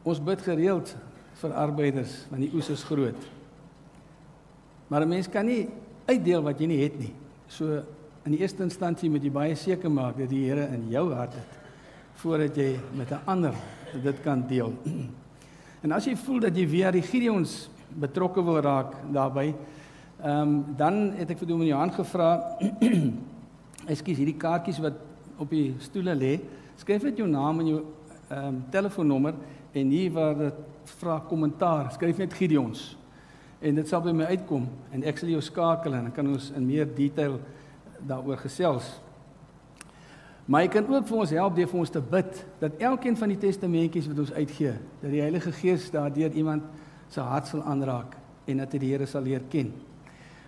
Ons 0.04 0.20
bid 0.20 0.42
gereeld 0.42 0.96
vir 1.34 1.54
arbeiders 1.54 2.26
want 2.30 2.42
die 2.42 2.54
oes 2.54 2.70
is 2.70 2.84
groot. 2.84 3.30
Maar 4.88 5.02
'n 5.02 5.10
mens 5.10 5.30
kan 5.30 5.46
nie 5.46 5.70
uitdeel 6.12 6.44
wat 6.46 6.60
jy 6.62 6.70
nie 6.70 6.84
het 6.84 7.00
nie. 7.00 7.14
So 7.52 7.82
in 8.26 8.36
die 8.36 8.42
eerste 8.44 8.64
instansie 8.66 9.10
moet 9.10 9.24
jy 9.26 9.32
baie 9.34 9.56
seker 9.58 9.92
maak 9.92 10.20
dat 10.20 10.30
die 10.30 10.44
Here 10.46 10.68
in 10.76 10.90
jou 10.92 11.08
hart 11.14 11.36
het 11.40 11.58
voordat 12.22 12.58
jy 12.58 12.78
met 12.94 13.10
'n 13.12 13.22
ander 13.26 13.54
dit 14.04 14.22
kan 14.24 14.48
deel. 14.48 14.74
En 15.84 15.92
as 15.92 16.06
jy 16.06 16.16
voel 16.16 16.40
dat 16.40 16.56
jy 16.56 16.68
weer 16.70 16.92
die 16.92 17.02
Gideons 17.02 17.70
betrokke 17.90 18.44
wil 18.44 18.62
raak 18.62 18.94
daarbey, 19.12 19.56
ehm 20.22 20.42
um, 20.42 20.66
dan 20.78 21.12
het 21.18 21.32
ek 21.32 21.40
vir 21.40 21.48
Dominee 21.48 21.74
Johan 21.74 21.92
gevra, 21.92 22.58
ekskuus, 23.94 24.18
hierdie 24.18 24.38
kaartjies 24.38 24.80
wat 24.80 24.94
op 25.38 25.50
die 25.50 25.74
stoele 25.80 26.14
lê, 26.16 26.40
skryf 26.78 27.04
net 27.04 27.18
jou 27.18 27.28
naam 27.28 27.60
en 27.60 27.68
jou 27.68 27.82
ehm 28.30 28.48
um, 28.48 28.64
telefoonnommer 28.70 29.34
en 29.74 29.90
hier 29.90 30.12
waar 30.12 30.38
dit 30.38 30.54
vra 31.00 31.20
kommentaar, 31.20 31.92
skryf 31.92 32.18
net 32.18 32.34
Gideons. 32.34 32.96
En 33.62 33.76
dit 33.76 33.88
sal 33.88 34.02
by 34.02 34.12
my 34.12 34.26
uitkom 34.34 34.66
en 34.92 35.04
ek 35.04 35.18
sal 35.22 35.30
jou 35.30 35.42
skakel 35.42 35.94
en 35.94 36.08
dan 36.08 36.16
kan 36.16 36.28
ons 36.28 36.52
in 36.58 36.66
meer 36.66 36.88
detail 36.96 37.40
daaroor 38.08 38.38
gesels. 38.42 38.88
Maar 40.46 40.66
jy 40.66 40.72
kan 40.74 40.88
ook 40.90 41.06
vir 41.08 41.20
ons 41.24 41.34
help 41.38 41.56
deur 41.56 41.70
vir 41.70 41.80
ons 41.80 41.94
te 41.94 42.02
bid 42.02 42.42
dat 42.60 42.82
elkeen 42.82 43.18
van 43.18 43.30
die 43.30 43.38
testamentjies 43.40 44.10
wat 44.10 44.24
ons 44.24 44.34
uitgee, 44.34 44.74
dat 45.04 45.14
die 45.14 45.22
Heilige 45.22 45.54
Gees 45.56 45.86
daardeur 45.94 46.34
iemand 46.34 46.66
se 47.14 47.22
hart 47.22 47.48
sal 47.48 47.62
aanraak 47.70 48.18
en 48.50 48.64
dat 48.64 48.74
hy 48.74 48.82
die 48.82 48.92
Here 48.96 49.08
sal 49.08 49.24
leer 49.28 49.46
ken. 49.52 49.70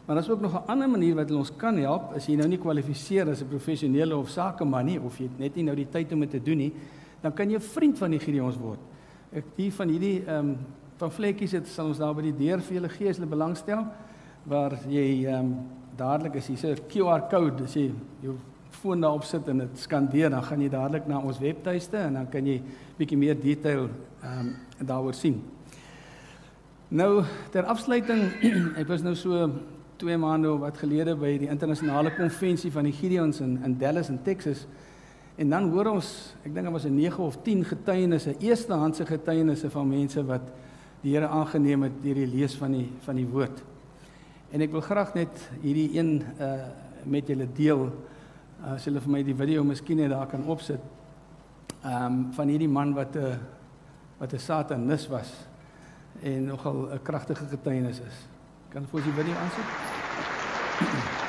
Maar 0.04 0.17
daar's 0.19 0.30
ook 0.30 0.41
nog 0.41 0.54
'n 0.54 0.67
ander 0.67 0.89
manier 0.89 1.15
wat 1.15 1.32
ons 1.32 1.56
kan 1.56 1.78
help 1.78 2.12
as 2.15 2.26
jy 2.26 2.36
nou 2.36 2.47
nie 2.47 2.58
kwalifiseer 2.58 3.30
as 3.30 3.41
'n 3.41 3.47
professionele 3.47 4.17
of 4.17 4.30
sakeman 4.30 4.86
nie 4.86 4.99
of 4.99 5.17
jy 5.17 5.30
net 5.38 5.56
nie 5.56 5.63
nou 5.63 5.76
die 5.76 5.89
tyd 5.89 6.12
om 6.12 6.19
dit 6.19 6.30
te 6.30 6.41
doen 6.41 6.58
nie, 6.58 6.73
dan 7.21 7.34
kan 7.34 7.49
jy 7.49 7.56
'n 7.56 7.62
vriend 7.62 7.97
van 7.97 8.12
die 8.12 8.19
Gideons 8.19 8.58
word. 8.58 8.80
Ek 9.32 9.43
hier 9.56 9.71
van 9.71 9.89
hierdie 9.89 10.23
ehm 10.26 10.49
um, 10.49 10.58
van 10.97 11.12
vlekkies 11.12 11.51
het 11.58 11.67
sal 11.67 11.91
ons 11.91 12.01
daar 12.01 12.15
by 12.15 12.21
die 12.21 12.38
deur 12.38 12.62
vir 12.62 12.77
julle 12.79 12.89
gee 12.89 13.10
as 13.10 13.19
hulle 13.19 13.29
belangstel 13.29 13.86
waar 14.49 14.75
jy 14.89 15.25
ehm 15.25 15.39
um, 15.39 15.56
dadelik 15.97 16.39
as 16.39 16.47
jy 16.49 16.56
se 16.58 16.73
QR 16.89 17.27
kode 17.29 17.67
as 17.67 17.75
jy 17.77 17.91
jou 18.23 18.34
foon 18.73 19.01
daarop 19.01 19.23
sit 19.23 19.47
en 19.47 19.62
dit 19.62 19.79
skandeer 19.79 20.32
dan 20.34 20.43
gaan 20.43 20.62
jy 20.62 20.69
dadelik 20.73 21.06
na 21.08 21.19
ons 21.21 21.39
webtuiste 21.39 21.97
en 21.97 22.17
dan 22.17 22.29
kan 22.32 22.47
jy 22.47 22.58
bietjie 22.97 23.17
meer 23.17 23.38
detail 23.39 23.89
ehm 24.23 24.39
um, 24.39 24.56
daaroor 24.84 25.13
sien. 25.13 25.38
Nou 26.89 27.23
ter 27.51 27.65
afsluiting 27.69 28.23
ek 28.82 28.88
was 28.89 29.06
nou 29.06 29.15
so 29.15 29.49
2 30.01 30.17
maande 30.17 30.51
of 30.51 30.60
wat 30.60 30.77
gelede 30.82 31.15
by 31.15 31.38
die 31.39 31.49
internasionale 31.49 32.12
konvensie 32.17 32.71
van 32.71 32.89
die 32.89 32.95
Gideons 32.97 33.39
in 33.41 33.60
in 33.63 33.77
Dallas 33.77 34.10
in 34.10 34.19
Texas. 34.23 34.65
En 35.36 35.49
dan 35.49 35.69
hoor 35.71 35.93
ons, 35.95 36.08
ek 36.43 36.53
dink 36.53 36.65
daar 36.65 36.75
was 36.75 36.86
'n 36.86 36.95
9 36.95 37.23
of 37.23 37.38
10 37.41 37.63
getuienisse, 37.65 38.36
eerstehandse 38.39 39.06
getuienisse 39.06 39.69
van 39.69 39.88
mense 39.88 40.25
wat 40.25 40.51
die 41.03 41.11
Here 41.11 41.27
aangeneem 41.27 41.83
het 41.83 41.95
deur 42.03 42.15
die 42.15 42.27
lees 42.31 42.55
van 42.55 42.71
die 42.71 42.87
van 43.03 43.15
die 43.19 43.27
woord. 43.27 43.59
En 44.55 44.61
ek 44.63 44.71
wil 44.71 44.83
graag 44.85 45.13
net 45.17 45.49
hierdie 45.61 45.89
een 45.97 46.23
uh 46.39 46.55
met 47.03 47.27
julle 47.27 47.43
deel 47.51 47.89
as 48.63 48.85
julle 48.87 49.01
vir 49.03 49.11
my 49.11 49.19
die 49.27 49.35
video 49.35 49.63
miskien 49.67 49.99
net 49.99 50.13
daar 50.13 50.29
kan 50.31 50.45
opsit. 50.47 50.79
Ehm 51.83 52.05
um, 52.05 52.31
van 52.31 52.47
hierdie 52.47 52.71
man 52.71 52.93
wat 52.95 53.15
'n 53.15 53.19
uh, 53.19 53.35
wat 54.19 54.33
'n 54.33 54.39
satanis 54.39 55.07
was 55.07 55.33
en 56.21 56.45
nogal 56.45 56.87
'n 56.93 57.01
kragtige 57.03 57.45
getuienis 57.45 57.99
is. 57.99 58.27
Kan 58.69 58.85
vir 58.87 58.95
ons 58.99 59.03
die 59.03 59.13
video 59.13 59.35
aansit? 59.35 59.65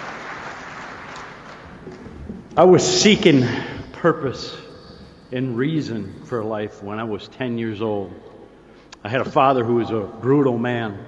I 2.63 2.65
was 2.65 3.01
seeking 3.03 3.45
purpose 3.93 4.57
and 5.33 5.59
reason 5.59 6.15
for 6.25 6.45
life 6.45 6.85
when 6.87 7.01
I 7.01 7.05
was 7.05 7.29
10 7.29 7.59
years 7.59 7.81
old. 7.81 8.34
I 9.07 9.11
had 9.11 9.21
a 9.21 9.31
father 9.31 9.63
who 9.65 9.75
was 9.75 9.91
a 9.91 10.01
brutal 10.01 10.57
man, 10.57 10.99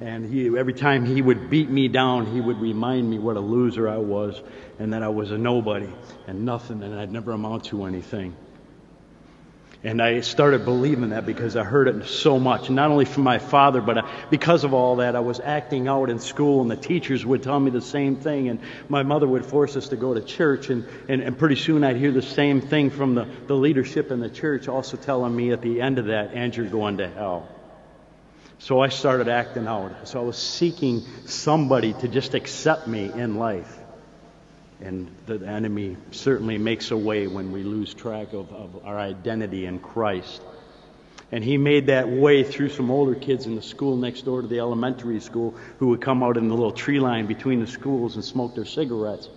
and 0.00 0.24
he, 0.24 0.46
every 0.56 0.72
time 0.72 1.04
he 1.04 1.20
would 1.20 1.50
beat 1.50 1.68
me 1.68 1.88
down, 1.88 2.24
he 2.24 2.40
would 2.40 2.58
remind 2.58 3.10
me 3.10 3.18
what 3.18 3.36
a 3.36 3.40
loser 3.40 3.86
I 3.86 3.98
was 3.98 4.40
and 4.78 4.94
that 4.94 5.02
I 5.02 5.08
was 5.08 5.30
a 5.30 5.36
nobody 5.36 5.90
and 6.26 6.46
nothing 6.46 6.82
and 6.82 6.98
I'd 6.98 7.12
never 7.12 7.32
amount 7.32 7.64
to 7.64 7.84
anything. 7.84 8.34
And 9.84 10.00
I 10.00 10.20
started 10.20 10.64
believing 10.64 11.10
that 11.10 11.26
because 11.26 11.56
I 11.56 11.62
heard 11.62 11.88
it 11.88 12.06
so 12.06 12.40
much, 12.40 12.70
not 12.70 12.90
only 12.90 13.04
from 13.04 13.22
my 13.22 13.38
father, 13.38 13.82
but 13.82 14.06
because 14.30 14.64
of 14.64 14.72
all 14.72 14.96
that, 14.96 15.14
I 15.14 15.20
was 15.20 15.40
acting 15.40 15.88
out 15.88 16.08
in 16.08 16.20
school, 16.20 16.62
and 16.62 16.70
the 16.70 16.76
teachers 16.76 17.24
would 17.24 17.42
tell 17.42 17.60
me 17.60 17.70
the 17.70 17.82
same 17.82 18.16
thing, 18.16 18.48
and 18.48 18.60
my 18.88 19.02
mother 19.02 19.28
would 19.28 19.44
force 19.44 19.76
us 19.76 19.88
to 19.88 19.96
go 19.96 20.14
to 20.14 20.22
church, 20.22 20.70
and, 20.70 20.86
and, 21.06 21.20
and 21.20 21.36
pretty 21.36 21.56
soon 21.56 21.84
I'd 21.84 21.96
hear 21.96 22.12
the 22.12 22.22
same 22.22 22.62
thing 22.62 22.88
from 22.88 23.14
the, 23.14 23.28
the 23.46 23.54
leadership 23.54 24.10
in 24.10 24.20
the 24.20 24.30
church, 24.30 24.68
also 24.68 24.96
telling 24.96 25.36
me 25.36 25.52
at 25.52 25.60
the 25.60 25.82
end 25.82 25.98
of 25.98 26.06
that, 26.06 26.32
and 26.32 26.56
you're 26.56 26.64
going 26.64 26.96
to 26.96 27.08
hell. 27.08 27.46
So 28.60 28.80
I 28.80 28.88
started 28.88 29.28
acting 29.28 29.66
out. 29.66 30.08
So 30.08 30.18
I 30.18 30.22
was 30.24 30.38
seeking 30.38 31.04
somebody 31.26 31.92
to 31.92 32.08
just 32.08 32.32
accept 32.32 32.88
me 32.88 33.12
in 33.12 33.34
life. 33.34 33.83
And 34.84 35.10
the 35.24 35.36
enemy 35.46 35.96
certainly 36.10 36.58
makes 36.58 36.90
a 36.90 36.96
way 36.96 37.26
when 37.26 37.52
we 37.52 37.62
lose 37.62 37.94
track 37.94 38.34
of, 38.34 38.52
of 38.52 38.84
our 38.84 38.98
identity 38.98 39.64
in 39.64 39.78
Christ. 39.78 40.42
And 41.32 41.42
he 41.42 41.56
made 41.56 41.86
that 41.86 42.06
way 42.06 42.44
through 42.44 42.68
some 42.68 42.90
older 42.90 43.14
kids 43.14 43.46
in 43.46 43.54
the 43.56 43.62
school 43.62 43.96
next 43.96 44.26
door 44.26 44.42
to 44.42 44.46
the 44.46 44.58
elementary 44.58 45.20
school 45.20 45.54
who 45.78 45.88
would 45.88 46.02
come 46.02 46.22
out 46.22 46.36
in 46.36 46.48
the 46.48 46.54
little 46.54 46.70
tree 46.70 47.00
line 47.00 47.24
between 47.26 47.60
the 47.60 47.66
schools 47.66 48.16
and 48.16 48.22
smoke 48.22 48.54
their 48.54 48.66
cigarettes. 48.66 49.30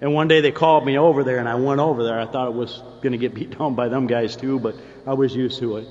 And 0.00 0.12
one 0.12 0.26
day 0.26 0.40
they 0.40 0.50
called 0.50 0.84
me 0.84 0.98
over 0.98 1.22
there, 1.22 1.38
and 1.38 1.48
I 1.48 1.54
went 1.54 1.80
over 1.80 2.02
there. 2.02 2.18
I 2.18 2.26
thought 2.26 2.48
it 2.48 2.54
was 2.54 2.82
going 3.00 3.12
to 3.12 3.18
get 3.18 3.32
beat 3.36 3.56
down 3.56 3.76
by 3.76 3.88
them 3.88 4.08
guys 4.08 4.34
too, 4.34 4.58
but 4.58 4.74
I 5.06 5.14
was 5.14 5.32
used 5.36 5.60
to 5.60 5.76
it. 5.76 5.88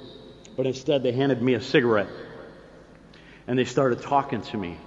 But 0.57 0.67
instead, 0.67 1.03
they 1.03 1.13
handed 1.13 1.41
me 1.41 1.53
a 1.53 1.62
cigarette. 1.62 2.09
And 3.47 3.57
they 3.57 3.63
started 3.63 4.01
talking 4.01 4.41
to 4.41 4.57
me. 4.57 4.77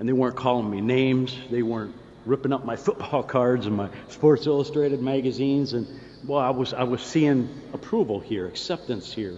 And 0.00 0.08
they 0.08 0.12
weren't 0.12 0.36
calling 0.36 0.68
me 0.68 0.80
names, 0.80 1.36
they 1.50 1.62
weren't 1.62 1.94
ripping 2.28 2.52
up 2.52 2.64
my 2.64 2.76
football 2.76 3.22
cards 3.36 3.66
and 3.66 3.76
my 3.76 3.88
Sports 4.08 4.46
Illustrated 4.46 5.00
magazines, 5.00 5.72
and 5.72 5.86
well, 6.26 6.40
I 6.40 6.50
was 6.50 6.74
I 6.74 6.84
was 6.84 7.02
seeing 7.02 7.48
approval 7.72 8.20
here, 8.20 8.46
acceptance 8.46 9.12
here. 9.12 9.36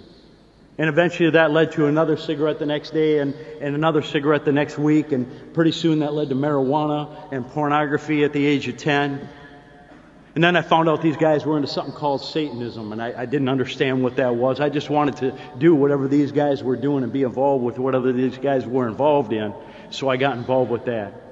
And 0.78 0.88
eventually 0.88 1.28
that 1.30 1.50
led 1.50 1.72
to 1.72 1.86
another 1.86 2.16
cigarette 2.16 2.58
the 2.58 2.64
next 2.64 2.94
day 2.94 3.18
and, 3.18 3.34
and 3.60 3.74
another 3.74 4.00
cigarette 4.00 4.46
the 4.46 4.52
next 4.52 4.78
week. 4.78 5.12
And 5.12 5.52
pretty 5.52 5.72
soon 5.72 5.98
that 5.98 6.14
led 6.14 6.30
to 6.30 6.34
marijuana 6.34 7.30
and 7.30 7.46
pornography 7.46 8.24
at 8.24 8.32
the 8.32 8.46
age 8.46 8.66
of 8.66 8.78
10. 8.78 9.28
And 10.34 10.42
then 10.42 10.56
I 10.56 10.62
found 10.62 10.88
out 10.88 11.02
these 11.02 11.18
guys 11.18 11.44
were 11.44 11.56
into 11.56 11.68
something 11.68 11.92
called 11.92 12.22
Satanism, 12.22 12.92
and 12.92 13.02
I, 13.02 13.12
I 13.22 13.26
didn't 13.26 13.48
understand 13.48 14.02
what 14.02 14.16
that 14.16 14.36
was. 14.36 14.60
I 14.60 14.70
just 14.70 14.88
wanted 14.88 15.16
to 15.16 15.38
do 15.58 15.74
whatever 15.74 16.08
these 16.08 16.32
guys 16.32 16.62
were 16.62 16.76
doing 16.76 17.02
and 17.02 17.12
be 17.12 17.24
involved 17.24 17.62
with 17.62 17.78
whatever 17.78 18.10
these 18.12 18.38
guys 18.38 18.64
were 18.64 18.88
involved 18.88 19.34
in. 19.34 19.52
So 19.90 20.08
I 20.08 20.16
got 20.16 20.38
involved 20.38 20.70
with 20.70 20.84
that. 20.86 21.29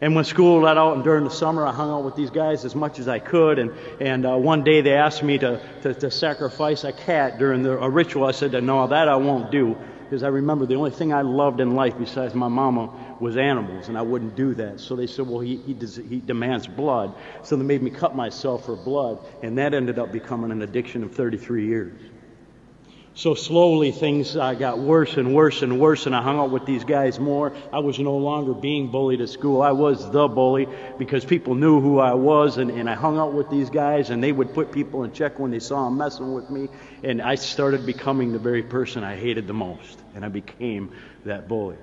And 0.00 0.14
when 0.14 0.24
school 0.24 0.60
let 0.62 0.76
out 0.76 0.94
and 0.94 1.04
during 1.04 1.24
the 1.24 1.30
summer, 1.30 1.66
I 1.66 1.72
hung 1.72 1.90
out 1.90 2.04
with 2.04 2.16
these 2.16 2.30
guys 2.30 2.64
as 2.64 2.74
much 2.74 2.98
as 2.98 3.08
I 3.08 3.20
could. 3.20 3.58
And, 3.58 3.72
and 4.00 4.26
uh, 4.26 4.36
one 4.36 4.64
day 4.64 4.80
they 4.80 4.94
asked 4.94 5.22
me 5.22 5.38
to, 5.38 5.60
to, 5.82 5.94
to 5.94 6.10
sacrifice 6.10 6.84
a 6.84 6.92
cat 6.92 7.38
during 7.38 7.62
the, 7.62 7.78
a 7.78 7.88
ritual. 7.88 8.24
I 8.24 8.32
said, 8.32 8.52
no, 8.64 8.86
that 8.86 9.08
I 9.08 9.16
won't 9.16 9.50
do. 9.50 9.76
Because 10.04 10.22
I 10.22 10.28
remember 10.28 10.66
the 10.66 10.74
only 10.74 10.90
thing 10.90 11.14
I 11.14 11.22
loved 11.22 11.60
in 11.60 11.74
life 11.74 11.94
besides 11.98 12.34
my 12.34 12.48
mama 12.48 13.16
was 13.20 13.36
animals, 13.38 13.88
and 13.88 13.96
I 13.96 14.02
wouldn't 14.02 14.36
do 14.36 14.54
that. 14.54 14.78
So 14.78 14.96
they 14.96 15.06
said, 15.06 15.26
well, 15.26 15.40
he, 15.40 15.56
he, 15.56 15.72
does, 15.72 15.96
he 15.96 16.20
demands 16.20 16.66
blood. 16.66 17.14
So 17.42 17.56
they 17.56 17.64
made 17.64 17.82
me 17.82 17.90
cut 17.90 18.14
myself 18.14 18.66
for 18.66 18.76
blood, 18.76 19.18
and 19.42 19.56
that 19.58 19.72
ended 19.72 19.98
up 19.98 20.12
becoming 20.12 20.50
an 20.50 20.60
addiction 20.60 21.02
of 21.04 21.14
33 21.14 21.66
years. 21.66 22.00
So 23.16 23.34
slowly 23.34 23.92
things 23.92 24.36
uh, 24.36 24.54
got 24.54 24.80
worse 24.80 25.16
and 25.16 25.36
worse 25.36 25.62
and 25.62 25.78
worse, 25.78 26.06
and 26.06 26.16
I 26.16 26.20
hung 26.20 26.40
out 26.40 26.50
with 26.50 26.66
these 26.66 26.82
guys 26.82 27.20
more. 27.20 27.52
I 27.72 27.78
was 27.78 27.96
no 28.00 28.16
longer 28.16 28.54
being 28.54 28.88
bullied 28.88 29.20
at 29.20 29.28
school. 29.28 29.62
I 29.62 29.70
was 29.70 30.10
the 30.10 30.26
bully 30.26 30.66
because 30.98 31.24
people 31.24 31.54
knew 31.54 31.80
who 31.80 32.00
I 32.00 32.14
was, 32.14 32.58
and, 32.58 32.72
and 32.72 32.90
I 32.90 32.94
hung 32.94 33.16
out 33.16 33.32
with 33.32 33.50
these 33.50 33.70
guys, 33.70 34.10
and 34.10 34.22
they 34.22 34.32
would 34.32 34.52
put 34.52 34.72
people 34.72 35.04
in 35.04 35.12
check 35.12 35.38
when 35.38 35.52
they 35.52 35.60
saw 35.60 35.84
them 35.84 35.96
messing 35.96 36.34
with 36.34 36.50
me. 36.50 36.68
And 37.04 37.22
I 37.22 37.36
started 37.36 37.86
becoming 37.86 38.32
the 38.32 38.40
very 38.40 38.64
person 38.64 39.04
I 39.04 39.14
hated 39.14 39.46
the 39.46 39.54
most, 39.54 39.96
and 40.16 40.24
I 40.24 40.28
became 40.28 40.90
that 41.24 41.46
bully. 41.46 41.76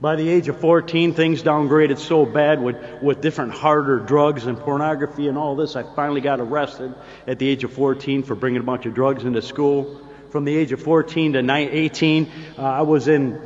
By 0.00 0.16
the 0.16 0.26
age 0.26 0.48
of 0.48 0.58
14, 0.60 1.12
things 1.12 1.42
downgraded 1.42 1.98
so 1.98 2.24
bad 2.24 2.62
with, 2.62 3.02
with 3.02 3.20
different 3.20 3.52
harder 3.52 3.98
drugs 3.98 4.46
and 4.46 4.58
pornography 4.58 5.28
and 5.28 5.36
all 5.36 5.56
this. 5.56 5.76
I 5.76 5.82
finally 5.82 6.22
got 6.22 6.40
arrested 6.40 6.94
at 7.26 7.38
the 7.38 7.46
age 7.46 7.64
of 7.64 7.72
14 7.74 8.22
for 8.22 8.34
bringing 8.34 8.62
a 8.62 8.64
bunch 8.64 8.86
of 8.86 8.94
drugs 8.94 9.24
into 9.24 9.42
school 9.42 10.00
from 10.34 10.44
the 10.44 10.56
age 10.56 10.72
of 10.72 10.82
14 10.82 11.34
to 11.34 11.52
18. 11.52 12.32
Uh, 12.58 12.62
I 12.62 12.82
was 12.82 13.06
in 13.06 13.40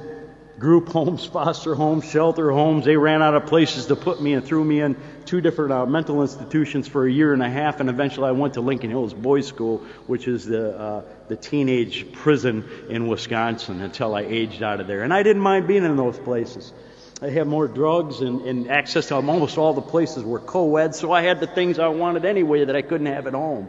group 0.58 0.88
homes, 0.94 1.22
foster 1.26 1.74
homes, 1.74 2.10
shelter 2.10 2.50
homes. 2.50 2.86
They 2.86 2.96
ran 2.96 3.20
out 3.20 3.34
of 3.34 3.44
places 3.44 3.84
to 3.88 3.94
put 3.94 4.22
me 4.22 4.32
and 4.32 4.42
threw 4.42 4.64
me 4.64 4.80
in 4.80 4.96
two 5.26 5.42
different 5.42 5.72
uh, 5.72 5.84
mental 5.84 6.22
institutions 6.22 6.88
for 6.88 7.06
a 7.06 7.12
year 7.12 7.34
and 7.34 7.42
a 7.42 7.50
half. 7.50 7.80
And 7.80 7.90
eventually 7.90 8.28
I 8.28 8.30
went 8.30 8.54
to 8.54 8.62
Lincoln 8.62 8.88
Hills 8.88 9.12
Boys 9.12 9.46
School, 9.46 9.84
which 10.06 10.26
is 10.26 10.46
the, 10.46 10.78
uh, 10.78 11.02
the 11.28 11.36
teenage 11.36 12.10
prison 12.10 12.64
in 12.88 13.06
Wisconsin 13.06 13.82
until 13.82 14.14
I 14.14 14.22
aged 14.22 14.62
out 14.62 14.80
of 14.80 14.86
there. 14.86 15.02
And 15.02 15.12
I 15.12 15.22
didn't 15.22 15.42
mind 15.42 15.68
being 15.68 15.84
in 15.84 15.94
those 15.96 16.18
places. 16.18 16.72
I 17.20 17.28
had 17.28 17.46
more 17.46 17.68
drugs 17.68 18.22
and, 18.22 18.40
and 18.46 18.70
access 18.70 19.08
to 19.08 19.16
almost 19.16 19.58
all 19.58 19.74
the 19.74 19.82
places 19.82 20.24
were 20.24 20.40
co-ed, 20.40 20.94
so 20.94 21.12
I 21.12 21.20
had 21.20 21.40
the 21.40 21.46
things 21.46 21.78
I 21.78 21.88
wanted 21.88 22.24
anyway 22.24 22.64
that 22.64 22.76
I 22.76 22.80
couldn't 22.80 23.08
have 23.08 23.26
at 23.26 23.34
home. 23.34 23.68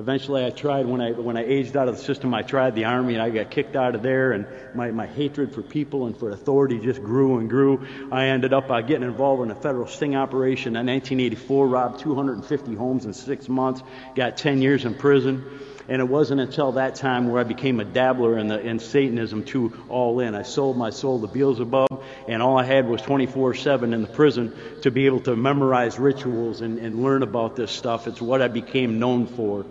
Eventually, 0.00 0.46
I 0.46 0.48
tried 0.48 0.86
when 0.86 1.02
I 1.02 1.12
when 1.12 1.36
I 1.36 1.44
aged 1.44 1.76
out 1.76 1.86
of 1.86 1.94
the 1.94 2.02
system. 2.02 2.32
I 2.32 2.40
tried 2.40 2.74
the 2.74 2.86
army, 2.86 3.12
and 3.12 3.22
I 3.22 3.28
got 3.28 3.50
kicked 3.50 3.76
out 3.76 3.94
of 3.94 4.02
there. 4.02 4.32
And 4.32 4.46
my, 4.74 4.90
my 4.92 5.06
hatred 5.06 5.52
for 5.52 5.60
people 5.60 6.06
and 6.06 6.16
for 6.16 6.30
authority 6.30 6.78
just 6.78 7.02
grew 7.02 7.38
and 7.38 7.50
grew. 7.50 7.86
I 8.10 8.28
ended 8.28 8.54
up 8.54 8.70
uh, 8.70 8.80
getting 8.80 9.06
involved 9.06 9.42
in 9.42 9.50
a 9.50 9.54
federal 9.54 9.86
sting 9.86 10.16
operation 10.16 10.74
in 10.74 10.86
1984. 10.86 11.68
Robbed 11.68 12.00
250 12.00 12.74
homes 12.76 13.04
in 13.04 13.12
six 13.12 13.46
months. 13.46 13.82
Got 14.14 14.38
10 14.38 14.62
years 14.62 14.86
in 14.86 14.94
prison. 14.94 15.44
And 15.86 16.00
it 16.00 16.08
wasn't 16.08 16.40
until 16.40 16.72
that 16.72 16.94
time 16.94 17.28
where 17.28 17.38
I 17.38 17.44
became 17.44 17.78
a 17.78 17.84
dabbler 17.84 18.38
in, 18.38 18.48
the, 18.48 18.58
in 18.58 18.78
Satanism 18.78 19.44
to 19.46 19.84
all 19.90 20.20
in. 20.20 20.34
I 20.34 20.44
sold 20.44 20.78
my 20.78 20.88
soul 20.88 21.20
to 21.20 21.26
Beelzebub, 21.26 22.02
and 22.26 22.42
all 22.42 22.56
I 22.56 22.64
had 22.64 22.88
was 22.88 23.02
24 23.02 23.52
7 23.54 23.92
in 23.92 24.00
the 24.00 24.08
prison 24.08 24.56
to 24.80 24.90
be 24.90 25.04
able 25.04 25.20
to 25.22 25.36
memorize 25.36 25.98
rituals 25.98 26.62
and, 26.62 26.78
and 26.78 27.02
learn 27.02 27.22
about 27.22 27.54
this 27.54 27.70
stuff. 27.70 28.06
It's 28.06 28.22
what 28.22 28.40
I 28.40 28.48
became 28.48 28.98
known 28.98 29.26
for. 29.26 29.66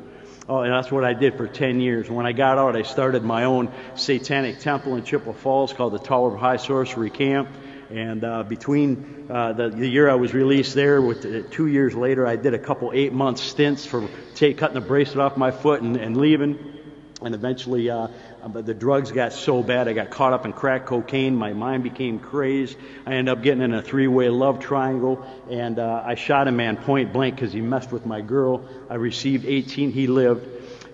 Oh, 0.49 0.61
and 0.61 0.73
that's 0.73 0.91
what 0.91 1.03
I 1.03 1.13
did 1.13 1.37
for 1.37 1.47
10 1.47 1.79
years. 1.79 2.09
When 2.09 2.25
I 2.25 2.31
got 2.31 2.57
out, 2.57 2.75
I 2.75 2.81
started 2.81 3.23
my 3.23 3.43
own 3.43 3.71
satanic 3.93 4.57
temple 4.57 4.95
in 4.95 5.03
Chippewa 5.03 5.33
Falls 5.33 5.73
called 5.73 5.93
the 5.93 5.99
Tower 5.99 6.33
of 6.33 6.39
High 6.39 6.57
Sorcery 6.57 7.11
Camp. 7.11 7.49
And 7.91 8.23
uh, 8.23 8.41
between 8.41 9.27
uh, 9.29 9.53
the, 9.53 9.69
the 9.69 9.87
year 9.87 10.09
I 10.09 10.15
was 10.15 10.33
released 10.33 10.73
there, 10.73 11.03
with 11.03 11.23
uh, 11.23 11.47
two 11.51 11.67
years 11.67 11.93
later, 11.93 12.25
I 12.25 12.35
did 12.35 12.55
a 12.55 12.59
couple 12.59 12.91
eight 12.95 13.13
month 13.13 13.37
stints 13.37 13.85
for 13.85 14.09
take, 14.33 14.57
cutting 14.57 14.73
the 14.73 14.81
bracelet 14.81 15.19
off 15.19 15.37
my 15.37 15.51
foot 15.51 15.83
and, 15.83 15.95
and 15.95 16.17
leaving. 16.17 16.78
And 17.21 17.35
eventually, 17.35 17.89
uh, 17.89 18.07
the 18.47 18.73
drugs 18.73 19.11
got 19.11 19.33
so 19.33 19.61
bad, 19.61 19.89
I 19.89 19.93
got 19.93 20.09
caught 20.09 20.31
up 20.31 20.45
in 20.45 20.53
crack 20.53 20.85
cocaine. 20.85 21.35
My 21.35 21.51
mind 21.51 21.83
became 21.83 22.17
crazed. 22.19 22.77
I 23.05 23.15
ended 23.15 23.37
up 23.37 23.43
getting 23.43 23.61
in 23.61 23.73
a 23.73 23.81
three-way 23.81 24.29
love 24.29 24.61
triangle, 24.61 25.27
and 25.49 25.79
uh, 25.79 26.01
I 26.05 26.15
shot 26.15 26.47
a 26.47 26.53
man 26.53 26.77
point 26.77 27.11
blank 27.11 27.35
because 27.35 27.51
he 27.51 27.59
messed 27.59 27.91
with 27.91 28.05
my 28.05 28.21
girl. 28.21 28.63
I 28.89 28.95
received 28.95 29.45
18. 29.45 29.91
He 29.91 30.07
lived. 30.07 30.47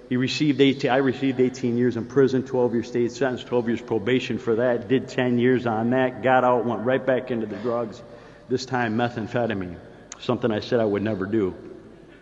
He 0.10 0.18
received 0.18 0.62
18. 0.62 0.90
I 0.90 0.98
received 0.98 1.40
18 1.40 1.78
years 1.78 1.96
in 1.96 2.06
prison, 2.06 2.44
12 2.44 2.74
years 2.74 2.88
state 2.88 3.12
sentence, 3.12 3.44
12 3.44 3.68
years 3.68 3.82
probation 3.82 4.40
for 4.40 4.56
that. 4.56 4.88
Did 4.88 5.10
10 5.10 5.38
years 5.38 5.68
on 5.68 5.92
that. 5.92 6.24
Got 6.24 6.44
out, 6.44 6.66
went 6.66 6.82
right 6.82 7.04
back 7.04 7.30
into 7.30 7.46
the 7.46 7.58
drugs. 7.58 8.02
This 8.50 8.66
time 8.66 8.98
methamphetamine, 8.98 9.78
something 10.20 10.52
I 10.52 10.60
said 10.60 10.80
I 10.80 10.86
would 10.86 11.04
never 11.04 11.28
do. 11.28 11.56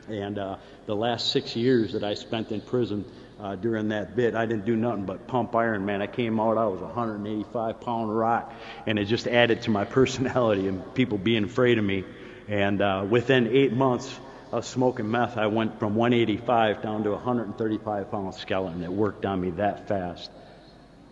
And 0.10 0.38
uh, 0.38 0.58
the 0.86 0.96
last 0.96 1.32
six 1.32 1.56
years 1.56 1.94
that 1.94 2.04
I 2.04 2.16
spent 2.16 2.52
in 2.52 2.60
prison 2.60 3.06
uh, 3.40 3.56
during 3.56 3.90
that 3.90 4.16
bit. 4.16 4.36
I 4.36 4.46
didn't 4.46 4.66
do 4.66 4.76
nothing 4.76 5.06
but 5.06 5.28
pump 5.28 5.56
iron, 5.56 5.86
man. 5.86 6.02
I 6.02 6.08
came 6.08 6.40
out, 6.40 6.58
I 6.58 6.66
was 6.66 6.82
185 6.82 7.82
pound 7.82 8.16
rock, 8.16 8.54
and 8.86 9.00
it 9.00 9.06
just 9.06 9.28
added 9.28 9.64
to 9.64 9.72
my 9.72 9.86
personality 10.00 10.68
and 10.68 10.94
people 10.94 11.18
being 11.18 11.44
afraid 11.44 11.78
of 11.78 11.86
me. 11.86 12.04
And 12.48 12.82
uh, 12.82 13.06
within 13.10 13.48
eight 13.48 13.74
months 13.74 14.14
of 14.52 14.66
smoking 14.66 15.10
meth, 15.10 15.38
I 15.38 15.48
went 15.48 15.80
from 15.80 15.96
185 15.96 16.82
down 16.82 17.04
to 17.04 17.12
135 17.12 18.12
pound 18.12 18.36
skeleton. 18.36 18.84
It 18.84 18.92
worked 18.92 19.26
on 19.26 19.42
me 19.42 19.52
that 19.52 19.88
fast. 19.88 20.30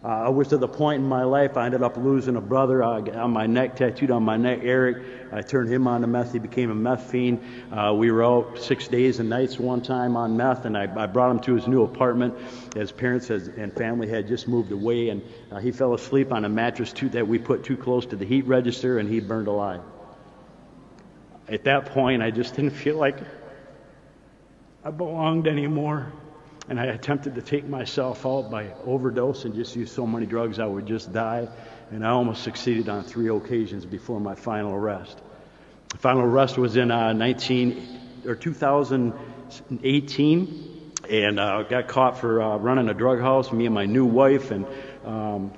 Uh, 0.03 0.07
I 0.07 0.29
was 0.29 0.47
to 0.47 0.57
the 0.57 0.67
point 0.67 1.03
in 1.03 1.07
my 1.07 1.23
life 1.23 1.57
I 1.57 1.67
ended 1.67 1.83
up 1.83 1.95
losing 1.95 2.35
a 2.35 2.41
brother 2.41 2.81
uh, 2.81 3.01
on 3.01 3.29
my 3.29 3.45
neck, 3.45 3.75
tattooed 3.75 4.09
on 4.09 4.23
my 4.23 4.35
neck, 4.35 4.61
Eric. 4.63 5.05
I 5.31 5.43
turned 5.43 5.69
him 5.71 5.87
on 5.87 6.01
to 6.01 6.07
meth. 6.07 6.33
He 6.33 6.39
became 6.39 6.71
a 6.71 6.75
meth 6.75 7.11
fiend. 7.11 7.39
Uh, 7.71 7.93
we 7.95 8.09
were 8.09 8.23
out 8.23 8.57
six 8.57 8.87
days 8.87 9.19
and 9.19 9.29
nights 9.29 9.59
one 9.59 9.81
time 9.81 10.17
on 10.17 10.35
meth, 10.35 10.65
and 10.65 10.75
I, 10.75 10.91
I 10.95 11.05
brought 11.05 11.29
him 11.29 11.39
to 11.41 11.53
his 11.53 11.67
new 11.67 11.83
apartment. 11.83 12.33
His 12.75 12.91
parents 12.91 13.27
has, 13.27 13.47
and 13.47 13.71
family 13.71 14.09
had 14.09 14.27
just 14.27 14.47
moved 14.47 14.71
away, 14.71 15.09
and 15.09 15.21
uh, 15.51 15.59
he 15.59 15.71
fell 15.71 15.93
asleep 15.93 16.31
on 16.31 16.45
a 16.45 16.49
mattress 16.49 16.91
too, 16.91 17.09
that 17.09 17.27
we 17.27 17.37
put 17.37 17.63
too 17.63 17.77
close 17.77 18.07
to 18.07 18.15
the 18.15 18.25
heat 18.25 18.47
register, 18.47 18.97
and 18.97 19.07
he 19.07 19.19
burned 19.19 19.47
alive. 19.47 19.81
At 21.47 21.65
that 21.65 21.87
point, 21.87 22.23
I 22.23 22.31
just 22.31 22.55
didn't 22.55 22.71
feel 22.71 22.97
like 22.97 23.17
I 24.83 24.89
belonged 24.89 25.47
anymore. 25.47 26.11
And 26.71 26.79
I 26.79 26.85
attempted 26.85 27.35
to 27.35 27.41
take 27.41 27.67
myself 27.67 28.25
out 28.25 28.49
by 28.49 28.71
overdose 28.85 29.43
and 29.43 29.53
just 29.53 29.75
use 29.75 29.91
so 29.91 30.07
many 30.07 30.25
drugs 30.25 30.57
I 30.57 30.65
would 30.65 30.85
just 30.85 31.11
die. 31.11 31.49
And 31.91 32.07
I 32.07 32.11
almost 32.11 32.43
succeeded 32.43 32.87
on 32.87 33.03
three 33.03 33.27
occasions 33.27 33.85
before 33.85 34.21
my 34.21 34.35
final 34.35 34.71
arrest. 34.71 35.21
The 35.89 35.97
final 35.97 36.21
arrest 36.21 36.57
was 36.57 36.77
in 36.77 36.89
uh, 36.89 37.11
19 37.11 38.23
or 38.25 38.35
2018, 38.35 40.93
and 41.09 41.39
uh, 41.41 41.63
got 41.63 41.89
caught 41.89 42.19
for 42.19 42.41
uh, 42.41 42.55
running 42.55 42.87
a 42.87 42.93
drug 42.93 43.19
house. 43.19 43.51
Me 43.51 43.65
and 43.65 43.75
my 43.75 43.85
new 43.85 44.05
wife, 44.05 44.51
and 44.51 44.65
um, 45.03 45.51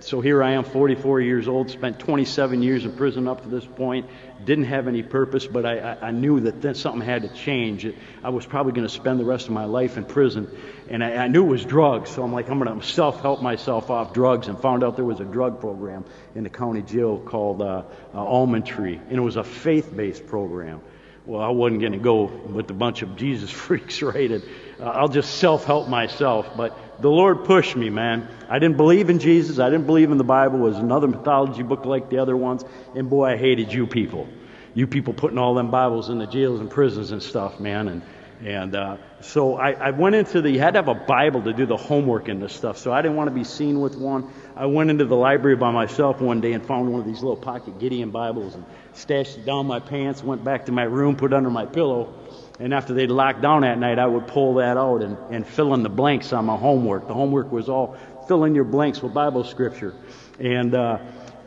so 0.00 0.20
here 0.20 0.42
I 0.42 0.52
am, 0.52 0.64
44 0.64 1.22
years 1.22 1.48
old, 1.48 1.70
spent 1.70 1.98
27 1.98 2.62
years 2.62 2.84
in 2.84 2.92
prison 2.92 3.26
up 3.26 3.42
to 3.42 3.48
this 3.48 3.64
point, 3.64 4.06
didn't 4.44 4.64
have 4.64 4.86
any 4.86 5.02
purpose, 5.02 5.46
but 5.46 5.64
I, 5.64 5.78
I, 5.78 6.08
I 6.08 6.10
knew 6.10 6.40
that 6.40 6.76
something 6.76 7.00
had 7.00 7.22
to 7.22 7.28
change. 7.28 7.90
I 8.22 8.28
was 8.28 8.44
probably 8.44 8.72
going 8.72 8.86
to 8.86 8.92
spend 8.92 9.18
the 9.18 9.24
rest 9.24 9.46
of 9.46 9.52
my 9.52 9.64
life 9.64 9.96
in 9.96 10.04
prison, 10.04 10.50
and 10.90 11.02
I, 11.02 11.24
I 11.24 11.28
knew 11.28 11.46
it 11.46 11.48
was 11.48 11.64
drugs, 11.64 12.10
so 12.10 12.22
I'm 12.22 12.34
like, 12.34 12.50
I'm 12.50 12.58
going 12.58 12.78
to 12.78 12.86
self 12.86 13.22
help 13.22 13.40
myself 13.40 13.88
off 13.88 14.12
drugs, 14.12 14.48
and 14.48 14.60
found 14.60 14.84
out 14.84 14.96
there 14.96 15.06
was 15.06 15.20
a 15.20 15.24
drug 15.24 15.58
program 15.58 16.04
in 16.34 16.44
the 16.44 16.50
county 16.50 16.82
jail 16.82 17.18
called 17.18 17.62
uh, 17.62 17.84
uh, 18.14 18.18
Almond 18.18 18.66
Tree, 18.66 19.00
and 19.08 19.16
it 19.16 19.22
was 19.22 19.36
a 19.36 19.44
faith 19.44 19.94
based 19.96 20.26
program. 20.26 20.82
Well, 21.24 21.40
I 21.40 21.48
wasn't 21.48 21.80
going 21.80 21.92
to 21.92 21.98
go 21.98 22.24
with 22.24 22.70
a 22.70 22.74
bunch 22.74 23.02
of 23.02 23.16
Jesus 23.16 23.50
freaks, 23.64 24.02
right? 24.02 24.30
And, 24.30 24.44
uh, 24.78 24.84
I'll 24.84 25.08
just 25.08 25.38
self 25.38 25.64
help 25.64 25.88
myself, 25.88 26.46
but 26.56 26.78
the 27.00 27.10
Lord 27.10 27.44
pushed 27.44 27.76
me, 27.76 27.90
man. 27.90 28.28
I 28.48 28.58
didn't 28.58 28.76
believe 28.76 29.10
in 29.10 29.18
Jesus. 29.18 29.58
I 29.58 29.70
didn't 29.70 29.86
believe 29.86 30.10
in 30.10 30.18
the 30.18 30.24
Bible. 30.24 30.58
It 30.58 30.70
was 30.70 30.78
another 30.78 31.08
mythology 31.08 31.62
book 31.62 31.84
like 31.84 32.10
the 32.10 32.18
other 32.18 32.36
ones. 32.36 32.64
And 32.94 33.10
boy, 33.10 33.24
I 33.26 33.36
hated 33.36 33.72
you 33.72 33.86
people. 33.86 34.28
You 34.74 34.86
people 34.86 35.14
putting 35.14 35.38
all 35.38 35.54
them 35.54 35.70
Bibles 35.70 36.10
in 36.10 36.18
the 36.18 36.26
jails 36.26 36.60
and 36.60 36.70
prisons 36.70 37.12
and 37.12 37.22
stuff, 37.22 37.60
man. 37.60 37.88
And 37.88 38.02
and 38.44 38.76
uh, 38.76 38.96
so 39.22 39.56
I, 39.56 39.72
I 39.72 39.90
went 39.90 40.14
into 40.14 40.42
the, 40.42 40.50
you 40.50 40.58
had 40.60 40.74
to 40.74 40.78
have 40.78 40.88
a 40.88 40.94
Bible 40.94 41.42
to 41.42 41.52
do 41.52 41.64
the 41.64 41.76
homework 41.76 42.28
in 42.28 42.40
this 42.40 42.52
stuff. 42.52 42.76
So 42.76 42.92
I 42.92 43.00
didn't 43.00 43.16
want 43.16 43.28
to 43.28 43.34
be 43.34 43.44
seen 43.44 43.80
with 43.80 43.96
one. 43.96 44.30
I 44.54 44.66
went 44.66 44.90
into 44.90 45.06
the 45.06 45.16
library 45.16 45.56
by 45.56 45.70
myself 45.70 46.20
one 46.20 46.40
day 46.40 46.52
and 46.52 46.64
found 46.64 46.90
one 46.90 47.00
of 47.00 47.06
these 47.06 47.22
little 47.22 47.36
pocket 47.36 47.78
Gideon 47.78 48.10
Bibles 48.10 48.54
and 48.54 48.64
stashed 48.92 49.38
it 49.38 49.46
down 49.46 49.66
my 49.66 49.80
pants, 49.80 50.22
went 50.22 50.44
back 50.44 50.66
to 50.66 50.72
my 50.72 50.82
room, 50.82 51.16
put 51.16 51.32
it 51.32 51.36
under 51.36 51.50
my 51.50 51.64
pillow. 51.64 52.12
And 52.58 52.72
after 52.72 52.94
they'd 52.94 53.10
locked 53.10 53.42
down 53.42 53.62
that 53.62 53.78
night, 53.78 53.98
I 53.98 54.06
would 54.06 54.28
pull 54.28 54.54
that 54.54 54.76
out 54.76 55.02
and, 55.02 55.18
and 55.30 55.46
fill 55.46 55.74
in 55.74 55.82
the 55.82 55.90
blanks 55.90 56.32
on 56.32 56.46
my 56.46 56.56
homework. 56.56 57.06
The 57.06 57.14
homework 57.14 57.52
was 57.52 57.68
all 57.68 57.96
fill 58.26 58.44
in 58.44 58.54
your 58.54 58.64
blanks 58.64 59.02
with 59.02 59.12
Bible 59.12 59.44
scripture. 59.44 59.94
And 60.38 60.74
uh, 60.74 60.98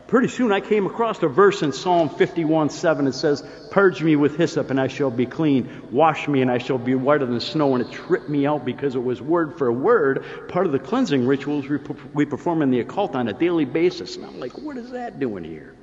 pretty 0.06 0.28
soon 0.28 0.52
I 0.52 0.60
came 0.60 0.86
across 0.86 1.22
a 1.22 1.28
verse 1.28 1.62
in 1.62 1.72
Psalm 1.72 2.08
51 2.10 2.70
7. 2.70 3.08
It 3.08 3.12
says, 3.12 3.42
Purge 3.72 4.02
me 4.02 4.14
with 4.14 4.36
hyssop 4.36 4.70
and 4.70 4.80
I 4.80 4.86
shall 4.86 5.10
be 5.10 5.26
clean. 5.26 5.88
Wash 5.90 6.28
me 6.28 6.42
and 6.42 6.50
I 6.50 6.58
shall 6.58 6.78
be 6.78 6.94
whiter 6.94 7.26
than 7.26 7.40
snow. 7.40 7.74
And 7.74 7.84
it 7.84 7.92
tripped 7.92 8.28
me 8.28 8.46
out 8.46 8.64
because 8.64 8.94
it 8.94 9.02
was 9.02 9.20
word 9.20 9.58
for 9.58 9.72
word 9.72 10.24
part 10.48 10.66
of 10.66 10.72
the 10.72 10.78
cleansing 10.78 11.26
rituals 11.26 11.66
we 12.14 12.24
perform 12.24 12.62
in 12.62 12.70
the 12.70 12.80
occult 12.80 13.16
on 13.16 13.26
a 13.26 13.32
daily 13.32 13.64
basis. 13.64 14.14
And 14.14 14.24
I'm 14.24 14.38
like, 14.38 14.56
what 14.58 14.76
is 14.76 14.90
that 14.92 15.18
doing 15.18 15.42
here? 15.42 15.74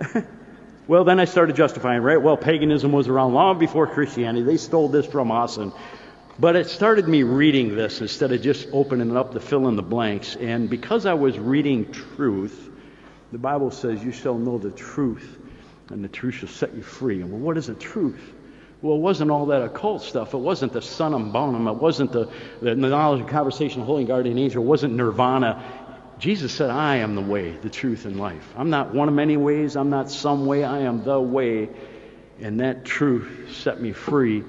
Well, 0.88 1.04
then 1.04 1.20
I 1.20 1.26
started 1.26 1.54
justifying, 1.54 2.00
right? 2.00 2.16
Well, 2.16 2.38
paganism 2.38 2.92
was 2.92 3.08
around 3.08 3.34
long 3.34 3.58
before 3.58 3.86
Christianity. 3.86 4.42
They 4.42 4.56
stole 4.56 4.88
this 4.88 5.04
from 5.04 5.30
us. 5.30 5.58
And, 5.58 5.70
but 6.38 6.56
it 6.56 6.66
started 6.66 7.06
me 7.06 7.24
reading 7.24 7.76
this 7.76 8.00
instead 8.00 8.32
of 8.32 8.40
just 8.40 8.68
opening 8.72 9.10
it 9.10 9.16
up 9.16 9.34
to 9.34 9.40
fill 9.40 9.68
in 9.68 9.76
the 9.76 9.82
blanks. 9.82 10.34
And 10.34 10.70
because 10.70 11.04
I 11.04 11.12
was 11.12 11.38
reading 11.38 11.92
truth, 11.92 12.70
the 13.32 13.38
Bible 13.38 13.70
says, 13.70 14.02
You 14.02 14.12
shall 14.12 14.38
know 14.38 14.56
the 14.56 14.70
truth, 14.70 15.36
and 15.90 16.02
the 16.02 16.08
truth 16.08 16.36
shall 16.36 16.48
set 16.48 16.74
you 16.74 16.80
free. 16.80 17.20
And 17.20 17.30
well, 17.32 17.40
what 17.40 17.58
is 17.58 17.66
the 17.66 17.74
truth? 17.74 18.32
Well, 18.80 18.96
it 18.96 19.00
wasn't 19.00 19.30
all 19.30 19.46
that 19.46 19.60
occult 19.62 20.02
stuff. 20.02 20.32
It 20.32 20.38
wasn't 20.38 20.72
the 20.72 20.80
summum 20.80 21.32
bonum. 21.32 21.66
It 21.66 21.74
wasn't 21.74 22.12
the, 22.12 22.30
the 22.62 22.76
knowledge 22.76 23.20
and 23.20 23.28
conversation 23.28 23.82
of 23.82 23.88
holy 23.88 24.04
guardian 24.04 24.38
angel. 24.38 24.62
It 24.62 24.66
wasn't 24.66 24.94
nirvana. 24.94 25.62
Jesus 26.18 26.52
said, 26.52 26.70
I 26.70 26.96
am 26.96 27.14
the 27.14 27.22
way, 27.22 27.52
the 27.52 27.70
truth, 27.70 28.04
and 28.04 28.18
life. 28.18 28.52
I'm 28.56 28.70
not 28.70 28.92
one 28.92 29.08
of 29.08 29.14
many 29.14 29.36
ways. 29.36 29.76
I'm 29.76 29.90
not 29.90 30.10
some 30.10 30.46
way. 30.46 30.64
I 30.64 30.80
am 30.80 31.04
the 31.04 31.20
way. 31.20 31.68
And 32.40 32.60
that 32.60 32.84
truth 32.84 33.56
set 33.56 33.80
me 33.80 33.92
free 33.92 34.42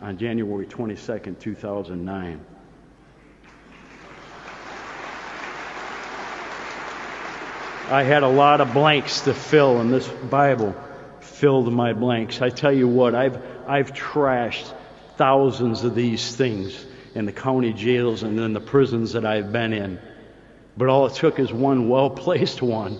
on 0.00 0.18
January 0.18 0.66
22nd, 0.66 1.38
2009. 1.40 2.40
I 7.90 8.04
had 8.04 8.22
a 8.22 8.28
lot 8.28 8.60
of 8.60 8.72
blanks 8.72 9.22
to 9.22 9.34
fill, 9.34 9.80
and 9.80 9.92
this 9.92 10.08
Bible 10.08 10.76
filled 11.18 11.72
my 11.72 11.92
blanks. 11.92 12.40
I 12.40 12.50
tell 12.50 12.72
you 12.72 12.86
what, 12.86 13.16
I've, 13.16 13.42
I've 13.66 13.92
trashed 13.92 14.72
thousands 15.16 15.82
of 15.82 15.96
these 15.96 16.36
things 16.36 16.86
in 17.16 17.26
the 17.26 17.32
county 17.32 17.72
jails 17.72 18.22
and 18.22 18.38
in 18.38 18.52
the 18.52 18.60
prisons 18.60 19.14
that 19.14 19.26
I've 19.26 19.50
been 19.50 19.72
in. 19.72 19.98
But 20.80 20.88
all 20.88 21.04
it 21.04 21.12
took 21.12 21.38
is 21.38 21.52
one 21.52 21.90
well 21.90 22.08
placed 22.08 22.62
one 22.62 22.98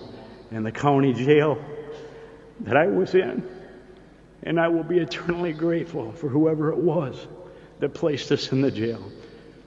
in 0.51 0.61
the 0.61 0.71
county 0.71 1.13
jail 1.13 1.57
that 2.59 2.77
I 2.77 2.85
was 2.85 3.15
in. 3.15 3.43
And 4.43 4.59
I 4.59 4.67
will 4.67 4.83
be 4.83 4.99
eternally 4.99 5.51
grateful 5.51 6.11
for 6.11 6.29
whoever 6.29 6.71
it 6.71 6.77
was 6.77 7.15
that 7.79 7.95
placed 7.95 8.31
us 8.31 8.51
in 8.51 8.61
the 8.61 8.69
jail. 8.69 9.03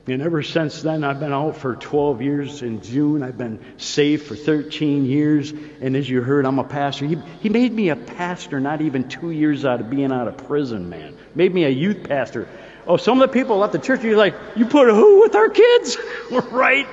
And 0.07 0.23
ever 0.23 0.45
since 0.45 0.81
then, 0.81 1.03
I've 1.03 1.19
been 1.19 1.33
out 1.33 1.57
for 1.57 1.75
12 1.75 2.23
years. 2.23 2.63
In 2.63 2.83
June, 2.83 3.25
I've 3.25 3.37
been 3.37 3.59
saved 3.79 4.27
for 4.27 4.37
13 4.37 5.07
years. 5.07 5.53
And 5.81 5.97
as 5.97 6.09
you 6.09 6.23
heard, 6.23 6.47
I'm 6.47 6.61
a 6.61 6.65
pastor. 6.65 7.07
He, 7.07 7.17
he 7.41 7.49
made 7.49 7.73
me 7.73 7.89
a 7.89 7.97
pastor 7.97 8.61
not 8.61 8.81
even 8.81 9.09
two 9.09 9.33
years 9.33 9.65
out 9.65 9.81
of 9.81 9.91
being 9.91 10.13
out 10.13 10.29
of 10.29 10.37
prison, 10.37 10.89
man. 10.89 11.17
Made 11.35 11.53
me 11.53 11.65
a 11.65 11.69
youth 11.69 12.09
pastor. 12.09 12.47
Oh, 12.87 12.97
some 12.97 13.21
of 13.21 13.29
the 13.29 13.33
people 13.33 13.65
at 13.65 13.73
the 13.73 13.81
church, 13.81 14.05
you're 14.05 14.17
like, 14.17 14.37
you 14.55 14.67
put 14.67 14.89
who 14.89 15.23
with 15.23 15.35
our 15.35 15.49
kids? 15.49 15.97
right? 16.31 16.87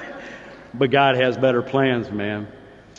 But 0.78 0.92
God 0.92 1.16
has 1.16 1.36
better 1.36 1.60
plans, 1.60 2.08
man. 2.08 2.46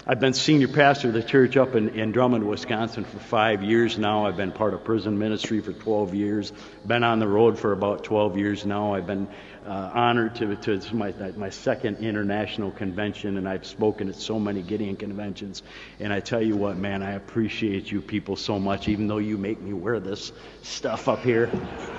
I've 0.05 0.19
been 0.19 0.33
senior 0.33 0.67
pastor 0.67 1.09
of 1.09 1.13
the 1.13 1.23
church 1.23 1.55
up 1.55 1.75
in, 1.75 1.89
in 1.89 2.11
Drummond, 2.11 2.45
Wisconsin 2.45 3.05
for 3.05 3.19
five 3.19 3.63
years 3.63 3.97
now. 3.97 4.25
I've 4.25 4.35
been 4.35 4.51
part 4.51 4.73
of 4.73 4.83
prison 4.83 5.17
ministry 5.17 5.61
for 5.61 5.71
12 5.71 6.13
years. 6.13 6.51
Been 6.85 7.03
on 7.03 7.19
the 7.19 7.27
road 7.27 7.57
for 7.57 7.71
about 7.71 8.03
12 8.03 8.37
years 8.37 8.65
now. 8.65 8.95
I've 8.95 9.07
been 9.07 9.29
uh, 9.65 9.91
honored 9.93 10.35
to, 10.35 10.55
to 10.55 10.73
it's 10.73 10.91
my, 10.91 11.13
my 11.35 11.49
second 11.49 11.97
international 11.97 12.71
convention, 12.71 13.37
and 13.37 13.47
I've 13.47 13.65
spoken 13.65 14.09
at 14.09 14.15
so 14.15 14.39
many 14.39 14.61
Gideon 14.61 14.95
conventions. 14.95 15.63
And 15.99 16.11
I 16.13 16.19
tell 16.19 16.41
you 16.41 16.55
what, 16.55 16.77
man, 16.77 17.03
I 17.03 17.11
appreciate 17.11 17.91
you 17.91 18.01
people 18.01 18.35
so 18.35 18.59
much, 18.59 18.87
even 18.87 19.07
though 19.07 19.17
you 19.17 19.37
make 19.37 19.61
me 19.61 19.73
wear 19.73 19.99
this 19.99 20.31
stuff 20.63 21.07
up 21.07 21.23
here. 21.23 21.47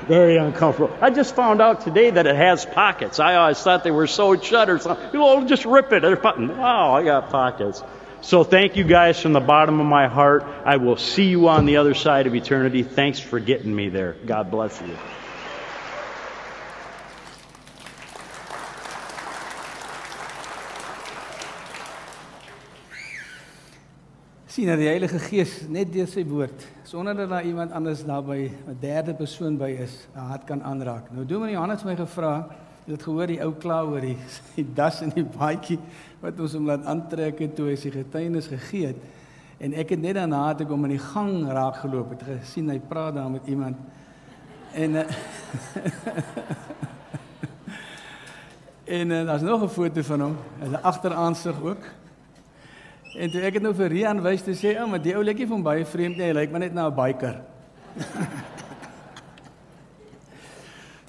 Very 0.07 0.37
uncomfortable. 0.37 0.97
I 1.01 1.11
just 1.11 1.35
found 1.35 1.61
out 1.61 1.83
today 1.83 2.11
that 2.11 2.27
it 2.27 2.37
has 2.37 2.67
pockets. 2.67 3.21
I 3.21 3.37
always 3.37 3.61
thought 3.61 3.85
they 3.85 3.91
were 3.91 4.07
sewed 4.07 4.45
shut 4.45 4.71
or 4.71 4.79
something. 4.79 5.21
Well, 5.21 5.45
just 5.45 5.65
rip 5.65 5.93
it. 5.93 6.03
Wow, 6.03 6.95
I 6.95 7.05
got 7.05 7.31
pockets. 7.31 7.83
So 8.23 8.45
thank 8.45 8.77
you 8.77 8.85
guys 8.85 9.21
from 9.21 9.33
the 9.33 9.41
bottom 9.41 9.81
of 9.81 9.87
my 9.87 10.07
heart. 10.07 10.45
I 10.65 10.77
will 10.77 10.99
see 10.99 11.29
you 11.29 11.49
on 11.49 11.65
the 11.65 11.79
other 11.79 11.95
side 11.95 12.27
of 12.27 12.35
eternity. 12.35 12.83
Thanks 12.83 13.19
for 13.19 13.41
getting 13.41 13.75
me 13.75 13.89
there. 13.89 14.15
God 14.27 14.51
bless 14.51 14.81
you. 14.83 14.97
Sien 24.61 24.69
dat 24.69 24.77
die 24.77 24.91
Heilige 24.91 25.17
Gees 25.25 25.53
net 25.73 25.89
deur 25.89 26.09
sy 26.11 26.21
woord 26.29 26.67
sonder 26.85 27.15
dat 27.17 27.31
daar 27.31 27.47
iemand 27.49 27.73
anders 27.73 28.03
naby 28.05 28.51
'n 28.69 28.77
derde 28.81 29.15
persoon 29.15 29.57
by 29.57 29.71
is, 29.81 30.07
'n 30.15 30.19
hart 30.19 30.45
kan 30.45 30.63
aanraak. 30.63 31.11
Nou 31.11 31.41
my 31.41 31.51
Johannes 31.51 31.85
my 31.85 31.97
gevra, 31.97 32.47
jy 32.85 32.93
het 32.93 33.03
gehoor 33.03 33.27
die 33.27 33.41
ou 33.41 33.53
kla 33.53 33.83
oor 33.85 34.01
die, 34.01 34.17
die 34.57 34.67
das 34.75 35.01
en 35.01 35.13
die 35.15 35.25
baadjie 35.25 35.79
wat 36.21 36.41
ons 36.41 36.53
hom 36.53 36.67
laat 36.67 36.85
aantrek 36.85 37.39
het 37.39 37.57
toe 37.57 37.69
hy 37.69 37.77
sy 37.77 37.91
getuienis 37.91 38.49
gegee 38.49 38.87
het. 38.87 38.97
En 39.61 39.73
ek 39.73 39.89
het 39.91 40.01
net 40.01 40.15
daarna 40.15 40.49
het 40.49 40.61
ek 40.61 40.69
hom 40.69 40.85
in 40.85 40.91
die 40.91 41.07
gang 41.15 41.49
raak 41.49 41.77
geloop 41.77 42.11
het 42.11 42.23
gesien 42.23 42.69
hy 42.69 42.79
praat 42.79 43.15
daar 43.15 43.31
met 43.31 43.47
iemand. 43.47 43.77
En 44.75 44.91
uh, 44.91 45.05
en 49.01 49.11
uh, 49.11 49.27
daar's 49.27 49.43
nog 49.43 49.63
'n 49.63 49.69
foto 49.69 50.03
van 50.03 50.21
hom, 50.21 50.37
'n 50.61 50.83
agteraansig 50.83 51.63
ook. 51.63 52.00
En 53.19 53.31
toe 53.31 53.41
ek 53.43 53.57
het 53.59 53.65
nou 53.65 53.73
vir 53.75 53.91
Rian 53.91 54.21
wys 54.23 54.43
te 54.47 54.53
sê, 54.55 54.77
"Ou, 54.77 54.85
oh, 54.85 54.91
maar 54.91 55.03
die 55.03 55.17
ou 55.17 55.23
lyk 55.23 55.39
nie 55.39 55.47
van 55.47 55.63
baie 55.63 55.85
vreemd 55.85 56.17
nie, 56.17 56.27
hy 56.27 56.33
lyk 56.33 56.51
maar 56.51 56.61
net 56.61 56.75
na 56.75 56.87
'n 56.87 56.95
biker." 56.95 57.41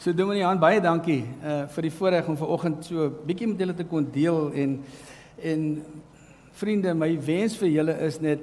so 0.01 0.11
Dominee 0.13 0.41
Jan, 0.41 0.59
baie 0.59 0.81
dankie 0.81 1.25
uh 1.43 1.67
vir 1.67 1.81
die 1.81 1.91
voorreg 1.91 2.27
om 2.27 2.37
vanoggend 2.37 2.85
so 2.85 3.05
'n 3.05 3.15
bietjie 3.25 3.47
met 3.47 3.59
julle 3.59 3.73
te 3.73 3.83
kon 3.83 4.11
deel 4.11 4.51
en 4.53 4.83
en 5.43 5.85
vriende, 6.51 6.93
my 6.93 7.19
wens 7.19 7.57
vir 7.57 7.69
julle 7.69 7.99
is 8.01 8.19
net 8.19 8.39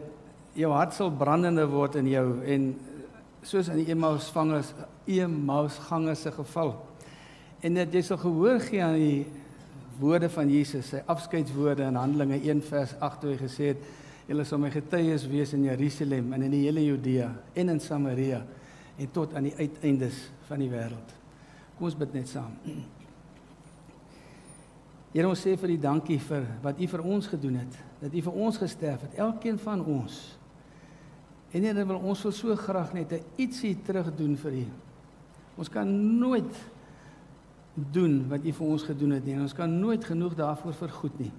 jou 0.55 0.73
hart 0.73 0.95
sal 0.95 1.11
brandende 1.11 1.67
word 1.67 1.97
in 1.97 2.07
jou 2.07 2.45
en 2.45 2.77
soos 3.43 3.69
in 3.69 3.77
die 3.77 3.91
Emmaus 3.91 4.31
vangers, 4.31 4.73
Emmaus 5.07 5.79
gangers 5.79 6.23
se 6.23 6.33
geval. 6.33 6.75
En 7.61 7.75
dat 7.75 7.93
jy 7.93 8.03
sal 8.03 8.17
gehoor 8.17 8.61
gee 8.61 8.83
aan 8.83 8.95
die 8.95 9.27
woorde 9.99 10.29
van 10.31 10.51
Jesus, 10.51 10.91
sy 10.93 11.03
afskeidswoorde 11.07 11.87
in 11.89 11.99
Handelinge 11.99 12.39
1 12.41 12.63
vers 12.69 12.95
8 13.03 13.21
toe 13.21 13.33
hy 13.33 13.39
gesê 13.41 13.73
het: 13.73 13.83
"Julle 14.29 14.45
sal 14.45 14.59
my 14.59 14.71
getuies 14.71 15.27
wees 15.27 15.53
in 15.53 15.65
Jerusalem 15.65 16.33
en 16.33 16.43
in 16.43 16.51
die 16.51 16.65
hele 16.67 16.85
Judea 16.85 17.33
en 17.55 17.69
in 17.69 17.81
Samaria 17.81 18.45
en 18.99 19.11
tot 19.13 19.35
aan 19.35 19.49
die 19.49 19.55
uiteindes 19.57 20.31
van 20.49 20.59
die 20.59 20.71
wêreld." 20.71 21.15
Kom 21.77 21.87
ons 21.87 21.97
bid 21.97 22.15
net 22.15 22.29
saam. 22.29 22.55
Here 25.13 25.29
ons 25.29 25.41
sê 25.41 25.57
vir 25.57 25.71
U 25.71 25.77
dankie 25.81 26.19
vir 26.19 26.45
wat 26.63 26.81
U 26.81 26.87
vir 26.87 27.05
ons 27.05 27.27
gedoen 27.27 27.55
het, 27.63 27.79
dat 28.01 28.15
U 28.15 28.23
vir 28.23 28.33
ons 28.47 28.59
gesterf 28.61 29.07
het, 29.07 29.15
elkeen 29.19 29.59
van 29.59 29.85
ons. 29.85 30.37
En 31.53 31.65
Here 31.65 31.85
wil 31.85 32.03
ons 32.03 32.23
wil 32.23 32.33
so 32.33 32.57
graag 32.57 32.93
net 32.93 33.13
'n 33.13 33.25
ietsie 33.37 33.77
terug 33.83 34.15
doen 34.17 34.37
vir 34.37 34.53
U. 34.53 34.67
Ons 35.57 35.69
kan 35.69 36.19
nooit 36.19 36.55
doen 37.93 38.21
wat 38.31 38.45
U 38.45 38.53
vir 38.53 38.67
ons 38.67 38.87
gedoen 38.87 39.17
het 39.17 39.27
nie. 39.27 39.35
En 39.37 39.45
ons 39.47 39.57
kan 39.57 39.79
nooit 39.81 40.05
genoeg 40.05 40.35
daarvoor 40.39 40.75
vergoed 40.75 41.19
nie. 41.19 41.33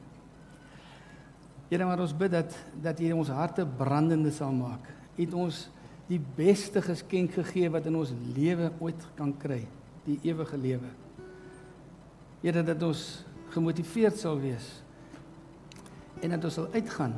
Here, 1.69 1.85
maar 1.85 2.01
ons 2.01 2.15
bid 2.17 2.33
dat 2.33 2.55
dat 2.81 2.99
U 2.99 3.11
ons 3.19 3.31
harte 3.33 3.65
brandende 3.77 4.31
sal 4.33 4.53
maak. 4.55 4.87
U 5.17 5.21
het 5.21 5.35
ons 5.37 5.67
die 6.09 6.21
beste 6.35 6.81
geskenk 6.81 7.35
gegee 7.37 7.69
wat 7.69 7.85
in 7.85 7.97
ons 7.99 8.13
lewe 8.35 8.71
ooit 8.81 9.03
kan 9.17 9.35
kry, 9.37 9.61
die 10.07 10.17
ewige 10.25 10.57
lewe. 10.57 10.89
Here, 12.41 12.63
dat 12.65 12.81
ons 12.83 13.03
gemotiveerd 13.53 14.17
sal 14.17 14.39
wees 14.41 14.79
en 16.19 16.33
dat 16.33 16.43
ons 16.43 16.57
sal 16.59 16.67
uitgaan 16.73 17.13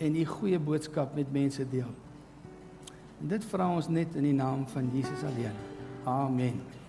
en 0.00 0.16
U 0.16 0.24
goeie 0.24 0.60
boodskap 0.60 1.16
met 1.16 1.32
mense 1.32 1.64
deel. 1.68 1.90
En 3.20 3.32
dit 3.32 3.48
vra 3.52 3.68
ons 3.68 3.88
net 3.92 4.16
in 4.16 4.30
die 4.30 4.36
naam 4.36 4.66
van 4.72 4.92
Jesus 4.94 5.24
alleen. 5.28 5.56
Amen. 6.08 6.79